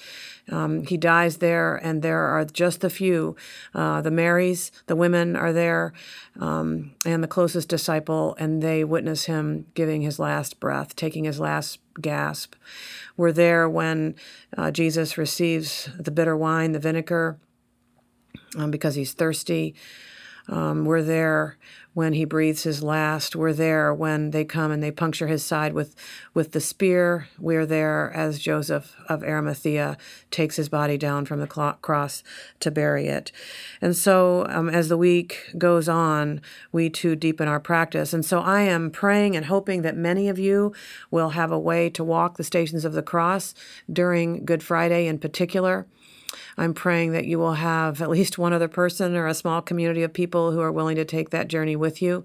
Um, 0.51 0.85
he 0.85 0.97
dies 0.97 1.37
there, 1.37 1.77
and 1.77 2.01
there 2.01 2.19
are 2.19 2.43
just 2.43 2.83
a 2.83 2.89
few. 2.89 3.35
Uh, 3.73 4.01
the 4.01 4.11
Marys, 4.11 4.71
the 4.87 4.95
women 4.95 5.37
are 5.37 5.53
there, 5.53 5.93
um, 6.37 6.91
and 7.05 7.23
the 7.23 7.29
closest 7.29 7.69
disciple, 7.69 8.35
and 8.37 8.61
they 8.61 8.83
witness 8.83 9.25
him 9.25 9.67
giving 9.73 10.01
his 10.01 10.19
last 10.19 10.59
breath, 10.59 10.97
taking 10.97 11.23
his 11.23 11.39
last 11.39 11.79
gasp. 12.01 12.55
We're 13.15 13.31
there 13.31 13.69
when 13.69 14.15
uh, 14.57 14.71
Jesus 14.71 15.17
receives 15.17 15.89
the 15.97 16.11
bitter 16.11 16.35
wine, 16.35 16.73
the 16.73 16.79
vinegar, 16.79 17.37
um, 18.57 18.69
because 18.69 18.95
he's 18.95 19.13
thirsty. 19.13 19.75
Um, 20.47 20.85
we're 20.85 21.01
there 21.01 21.57
when 21.93 22.13
he 22.13 22.25
breathes 22.25 22.63
his 22.63 22.83
last. 22.83 23.35
We're 23.35 23.53
there 23.53 23.93
when 23.93 24.31
they 24.31 24.43
come 24.43 24.71
and 24.71 24.81
they 24.81 24.91
puncture 24.91 25.27
his 25.27 25.45
side 25.45 25.73
with, 25.73 25.95
with 26.33 26.51
the 26.51 26.59
spear. 26.59 27.27
We're 27.39 27.65
there 27.65 28.11
as 28.13 28.39
Joseph 28.39 28.95
of 29.07 29.23
Arimathea 29.23 29.97
takes 30.31 30.55
his 30.55 30.69
body 30.69 30.97
down 30.97 31.25
from 31.25 31.39
the 31.39 31.47
cross 31.47 32.23
to 32.59 32.71
bury 32.71 33.07
it. 33.07 33.31
And 33.79 33.95
so, 33.95 34.45
um, 34.49 34.69
as 34.69 34.89
the 34.89 34.97
week 34.97 35.51
goes 35.57 35.87
on, 35.87 36.41
we 36.71 36.89
too 36.89 37.15
deepen 37.15 37.47
our 37.47 37.59
practice. 37.59 38.13
And 38.13 38.25
so, 38.25 38.39
I 38.39 38.61
am 38.61 38.89
praying 38.91 39.35
and 39.35 39.45
hoping 39.45 39.83
that 39.83 39.95
many 39.95 40.27
of 40.27 40.39
you 40.39 40.73
will 41.11 41.29
have 41.29 41.51
a 41.51 41.59
way 41.59 41.89
to 41.91 42.03
walk 42.03 42.37
the 42.37 42.43
stations 42.43 42.85
of 42.85 42.93
the 42.93 43.03
cross 43.03 43.53
during 43.91 44.45
Good 44.45 44.63
Friday 44.63 45.07
in 45.07 45.19
particular. 45.19 45.85
I'm 46.57 46.73
praying 46.73 47.11
that 47.13 47.25
you 47.25 47.39
will 47.39 47.53
have 47.53 48.01
at 48.01 48.09
least 48.09 48.37
one 48.37 48.53
other 48.53 48.67
person 48.67 49.15
or 49.15 49.27
a 49.27 49.33
small 49.33 49.61
community 49.61 50.03
of 50.03 50.13
people 50.13 50.51
who 50.51 50.61
are 50.61 50.71
willing 50.71 50.95
to 50.97 51.05
take 51.05 51.29
that 51.31 51.47
journey 51.47 51.75
with 51.75 52.01
you. 52.01 52.23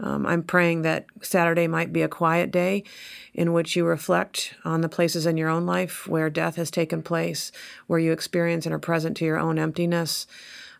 Um, 0.00 0.26
I'm 0.26 0.42
praying 0.42 0.82
that 0.82 1.06
Saturday 1.20 1.68
might 1.68 1.92
be 1.92 2.02
a 2.02 2.08
quiet 2.08 2.50
day 2.50 2.82
in 3.34 3.52
which 3.52 3.76
you 3.76 3.84
reflect 3.84 4.54
on 4.64 4.80
the 4.80 4.88
places 4.88 5.26
in 5.26 5.36
your 5.36 5.48
own 5.48 5.64
life 5.64 6.08
where 6.08 6.28
death 6.28 6.56
has 6.56 6.70
taken 6.70 7.02
place, 7.02 7.52
where 7.86 8.00
you 8.00 8.12
experience 8.12 8.66
and 8.66 8.74
are 8.74 8.80
present 8.80 9.16
to 9.18 9.24
your 9.24 9.38
own 9.38 9.58
emptiness. 9.58 10.26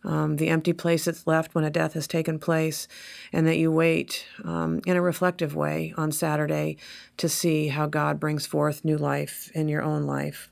Um, 0.05 0.37
the 0.37 0.49
empty 0.49 0.73
place 0.73 1.05
that's 1.05 1.29
left 1.29 1.55
when 1.55 1.63
a 1.63 1.71
death 1.71 1.93
has 1.93 2.09
taken 2.09 2.41
place, 2.41 2.89
and 3.33 3.47
that 3.47 3.59
you 3.59 3.71
wait 3.71 4.27
um, 4.43 4.81
in 4.85 4.97
a 4.97 5.01
reflective 5.01 5.55
way 5.55 5.95
on 5.97 6.11
Saturday 6.11 6.77
to 7.19 7.29
see 7.29 7.69
how 7.69 7.87
God 7.87 8.19
brings 8.19 8.45
forth 8.45 8.85
new 8.85 8.99
life 8.99 9.53
in 9.55 9.69
your 9.69 9.83
own 9.83 10.03
life. 10.03 10.52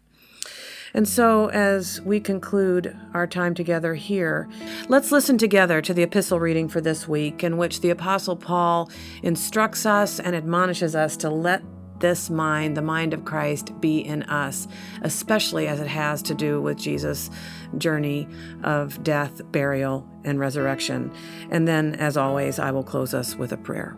And 0.95 1.09
so, 1.09 1.49
as 1.51 2.01
we 2.01 2.21
conclude 2.21 2.97
our 3.15 3.27
time 3.27 3.55
together 3.55 3.95
here, 3.95 4.49
let's 4.89 5.13
listen 5.13 5.39
together 5.39 5.81
to 5.83 5.95
the 5.95 6.03
epistle 6.03 6.41
reading 6.41 6.69
for 6.69 6.81
this 6.81 7.07
week, 7.07 7.45
in 7.45 7.57
which 7.57 7.81
the 7.81 7.91
Apostle 7.91 8.37
Paul 8.37 8.91
instructs 9.23 9.87
us 9.87 10.19
and 10.19 10.35
admonishes 10.35 10.97
us 10.97 11.17
to 11.19 11.31
let 11.31 11.63
this 12.01 12.31
mind, 12.31 12.77
the 12.77 12.83
mind 12.83 13.15
of 13.15 13.25
Christ, 13.25 13.79
be 13.81 13.99
in 13.99 14.23
us, 14.25 14.67
especially 15.03 15.69
as 15.69 15.81
it 15.81 15.87
has 15.87 16.23
to 16.23 16.35
do 16.35 16.61
with 16.61 16.79
Jesus' 16.79 17.31
journey 17.79 18.27
of 18.65 19.03
death, 19.05 19.43
burial, 19.53 20.09
and 20.25 20.41
resurrection. 20.41 21.13
And 21.51 21.69
then, 21.69 21.95
as 21.97 22.17
always, 22.17 22.59
I 22.59 22.73
will 22.73 22.85
close 22.85 23.15
us 23.15 23.37
with 23.37 23.53
a 23.53 23.57
prayer. 23.57 23.97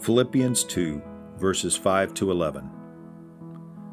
Philippians 0.00 0.64
2, 0.64 1.00
verses 1.38 1.76
5 1.76 2.14
to 2.14 2.30
11. 2.32 2.81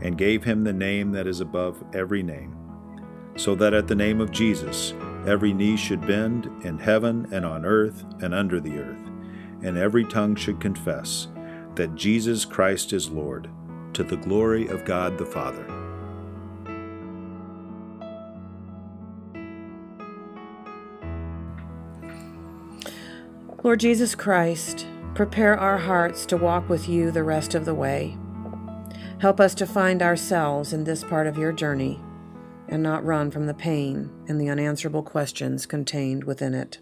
and 0.00 0.18
gave 0.18 0.44
him 0.44 0.64
the 0.64 0.72
name 0.72 1.12
that 1.12 1.26
is 1.26 1.40
above 1.40 1.82
every 1.92 2.22
name, 2.22 2.56
so 3.36 3.54
that 3.54 3.74
at 3.74 3.88
the 3.88 3.94
name 3.94 4.20
of 4.20 4.30
Jesus 4.30 4.94
every 5.26 5.52
knee 5.52 5.76
should 5.76 6.06
bend 6.06 6.50
in 6.64 6.78
heaven 6.78 7.26
and 7.32 7.44
on 7.44 7.64
earth 7.64 8.04
and 8.20 8.34
under 8.34 8.60
the 8.60 8.78
earth, 8.78 9.10
and 9.62 9.76
every 9.76 10.04
tongue 10.04 10.36
should 10.36 10.60
confess 10.60 11.28
that 11.74 11.94
Jesus 11.94 12.44
Christ 12.44 12.92
is 12.92 13.10
Lord, 13.10 13.48
to 13.92 14.02
the 14.04 14.16
glory 14.16 14.66
of 14.68 14.84
God 14.84 15.18
the 15.18 15.26
Father. 15.26 15.66
Lord 23.64 23.80
Jesus 23.80 24.14
Christ, 24.14 24.86
prepare 25.14 25.58
our 25.58 25.78
hearts 25.78 26.24
to 26.26 26.36
walk 26.36 26.68
with 26.68 26.88
you 26.88 27.10
the 27.10 27.24
rest 27.24 27.54
of 27.54 27.64
the 27.64 27.74
way. 27.74 28.16
Help 29.20 29.40
us 29.40 29.54
to 29.56 29.66
find 29.66 30.00
ourselves 30.00 30.72
in 30.72 30.84
this 30.84 31.02
part 31.02 31.26
of 31.26 31.36
your 31.36 31.52
journey 31.52 32.00
and 32.68 32.82
not 32.82 33.04
run 33.04 33.30
from 33.30 33.46
the 33.46 33.54
pain 33.54 34.10
and 34.28 34.40
the 34.40 34.48
unanswerable 34.48 35.02
questions 35.02 35.66
contained 35.66 36.22
within 36.22 36.54
it. 36.54 36.78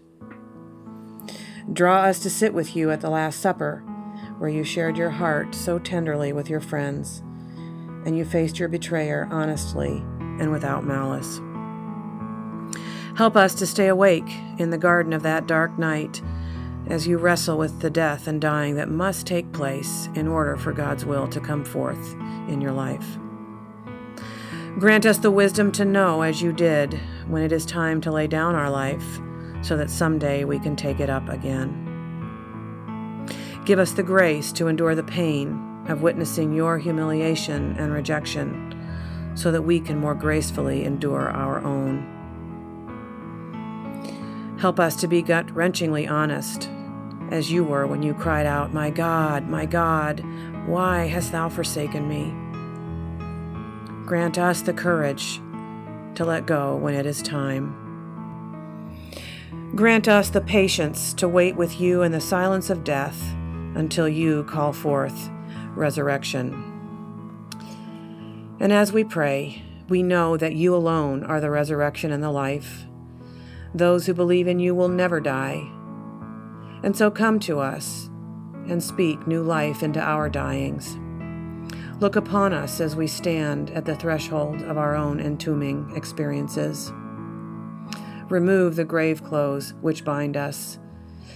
Draw 1.73 2.03
us 2.03 2.19
to 2.19 2.29
sit 2.29 2.53
with 2.53 2.75
you 2.75 2.91
at 2.91 3.01
the 3.01 3.09
Last 3.09 3.39
Supper, 3.39 3.79
where 4.37 4.49
you 4.49 4.63
shared 4.63 4.97
your 4.97 5.09
heart 5.09 5.55
so 5.55 5.79
tenderly 5.79 6.31
with 6.31 6.47
your 6.49 6.59
friends, 6.59 7.23
and 8.05 8.15
you 8.15 8.23
faced 8.23 8.59
your 8.59 8.69
betrayer 8.69 9.27
honestly 9.31 10.03
and 10.39 10.51
without 10.51 10.85
malice. 10.85 11.41
Help 13.17 13.35
us 13.35 13.55
to 13.55 13.65
stay 13.65 13.87
awake 13.87 14.29
in 14.59 14.69
the 14.69 14.77
garden 14.77 15.11
of 15.11 15.23
that 15.23 15.47
dark 15.47 15.77
night 15.79 16.21
as 16.89 17.05
you 17.05 17.17
wrestle 17.17 17.57
with 17.57 17.81
the 17.81 17.89
death 17.89 18.27
and 18.27 18.39
dying 18.39 18.75
that 18.75 18.89
must 18.89 19.27
take 19.27 19.51
place 19.51 20.09
in 20.15 20.27
order 20.27 20.55
for 20.55 20.71
God's 20.71 21.05
will 21.05 21.27
to 21.27 21.39
come 21.39 21.65
forth 21.65 22.13
in 22.47 22.61
your 22.61 22.71
life. 22.71 23.17
Grant 24.79 25.05
us 25.05 25.17
the 25.17 25.31
wisdom 25.31 25.71
to 25.73 25.83
know, 25.83 26.21
as 26.21 26.41
you 26.41 26.53
did, 26.53 26.99
when 27.27 27.43
it 27.43 27.51
is 27.51 27.65
time 27.65 27.99
to 28.01 28.11
lay 28.11 28.27
down 28.27 28.55
our 28.55 28.69
life, 28.69 29.19
so 29.61 29.75
that 29.75 29.89
someday 29.89 30.43
we 30.43 30.59
can 30.59 30.75
take 30.75 30.99
it 30.99 31.09
up 31.09 31.27
again. 31.29 31.83
Give 33.65 33.79
us 33.79 33.91
the 33.91 34.03
grace 34.03 34.51
to 34.53 34.67
endure 34.67 34.95
the 34.95 35.03
pain 35.03 35.83
of 35.87 36.01
witnessing 36.03 36.53
your 36.53 36.77
humiliation 36.77 37.75
and 37.77 37.91
rejection, 37.91 39.33
so 39.35 39.51
that 39.51 39.63
we 39.63 39.79
can 39.79 39.97
more 39.97 40.15
gracefully 40.15 40.85
endure 40.85 41.29
our 41.29 41.61
own. 41.63 42.13
Help 44.59 44.79
us 44.79 44.95
to 44.97 45.07
be 45.07 45.21
gut 45.21 45.47
wrenchingly 45.47 46.09
honest 46.09 46.69
as 47.31 47.51
you 47.51 47.63
were 47.63 47.85
when 47.85 48.01
you 48.01 48.13
cried 48.13 48.45
out, 48.45 48.73
My 48.73 48.89
God, 48.89 49.47
my 49.47 49.65
God, 49.65 50.23
why 50.65 51.07
hast 51.07 51.31
thou 51.31 51.49
forsaken 51.49 52.07
me? 52.07 52.33
Grant 54.05 54.37
us 54.37 54.61
the 54.61 54.73
courage 54.73 55.41
to 56.15 56.25
let 56.25 56.45
go 56.45 56.75
when 56.77 56.93
it 56.93 57.05
is 57.05 57.21
time. 57.21 57.83
Grant 59.75 60.07
us 60.07 60.29
the 60.29 60.41
patience 60.41 61.13
to 61.15 61.27
wait 61.27 61.55
with 61.55 61.79
you 61.79 62.01
in 62.01 62.11
the 62.11 62.21
silence 62.21 62.69
of 62.69 62.83
death 62.83 63.21
until 63.75 64.07
you 64.07 64.43
call 64.45 64.73
forth 64.73 65.29
resurrection. 65.75 66.63
And 68.59 68.73
as 68.73 68.91
we 68.91 69.03
pray, 69.03 69.61
we 69.89 70.01
know 70.01 70.37
that 70.37 70.55
you 70.55 70.73
alone 70.73 71.23
are 71.23 71.39
the 71.39 71.51
resurrection 71.51 72.11
and 72.11 72.23
the 72.23 72.31
life. 72.31 72.85
Those 73.75 74.05
who 74.05 74.13
believe 74.13 74.47
in 74.47 74.59
you 74.59 74.73
will 74.73 74.89
never 74.89 75.19
die 75.19 75.71
and 76.87 76.95
so 76.95 77.11
come 77.11 77.37
to 77.37 77.59
us 77.59 78.09
and 78.69 78.81
speak 78.81 79.27
new 79.27 79.43
life 79.43 79.83
into 79.83 79.99
our 79.99 80.29
dyings. 80.29 80.95
Look 81.99 82.15
upon 82.15 82.53
us 82.53 82.79
as 82.79 82.95
we 82.95 83.07
stand 83.07 83.71
at 83.71 83.83
the 83.83 83.97
threshold 83.97 84.61
of 84.61 84.77
our 84.77 84.95
own 84.95 85.19
entombing 85.19 85.91
experiences. 85.97 86.93
Remove 88.29 88.77
the 88.77 88.85
grave 88.85 89.21
clothes 89.21 89.73
which 89.81 90.05
bind 90.05 90.37
us. 90.37 90.79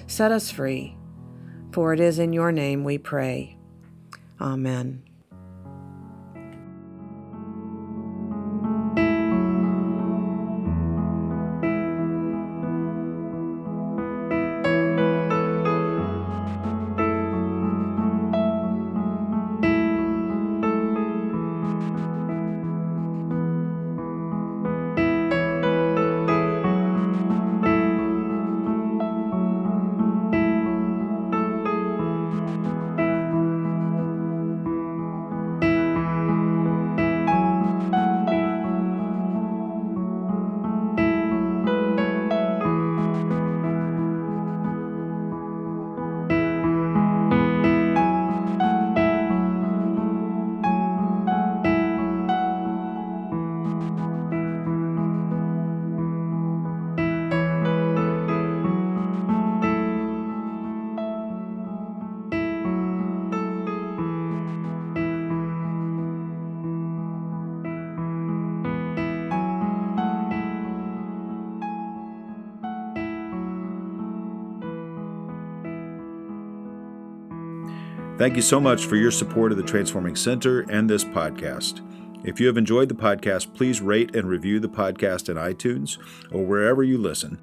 Set 0.07 0.31
us 0.31 0.49
free, 0.49 0.95
for 1.73 1.91
it 1.91 1.99
is 1.99 2.17
in 2.17 2.31
your 2.31 2.53
name 2.53 2.85
we 2.85 2.97
pray. 2.97 3.57
Amen. 4.39 5.03
Thank 78.21 78.35
you 78.35 78.43
so 78.43 78.59
much 78.59 78.85
for 78.85 78.97
your 78.97 79.09
support 79.09 79.51
of 79.51 79.57
the 79.57 79.63
Transforming 79.63 80.15
Center 80.15 80.59
and 80.69 80.87
this 80.87 81.03
podcast. 81.03 81.81
If 82.23 82.39
you 82.39 82.45
have 82.45 82.55
enjoyed 82.55 82.87
the 82.87 82.93
podcast, 82.93 83.51
please 83.55 83.81
rate 83.81 84.15
and 84.15 84.29
review 84.29 84.59
the 84.59 84.69
podcast 84.69 85.27
in 85.27 85.37
iTunes 85.37 85.97
or 86.31 86.45
wherever 86.45 86.83
you 86.83 86.99
listen. 86.99 87.41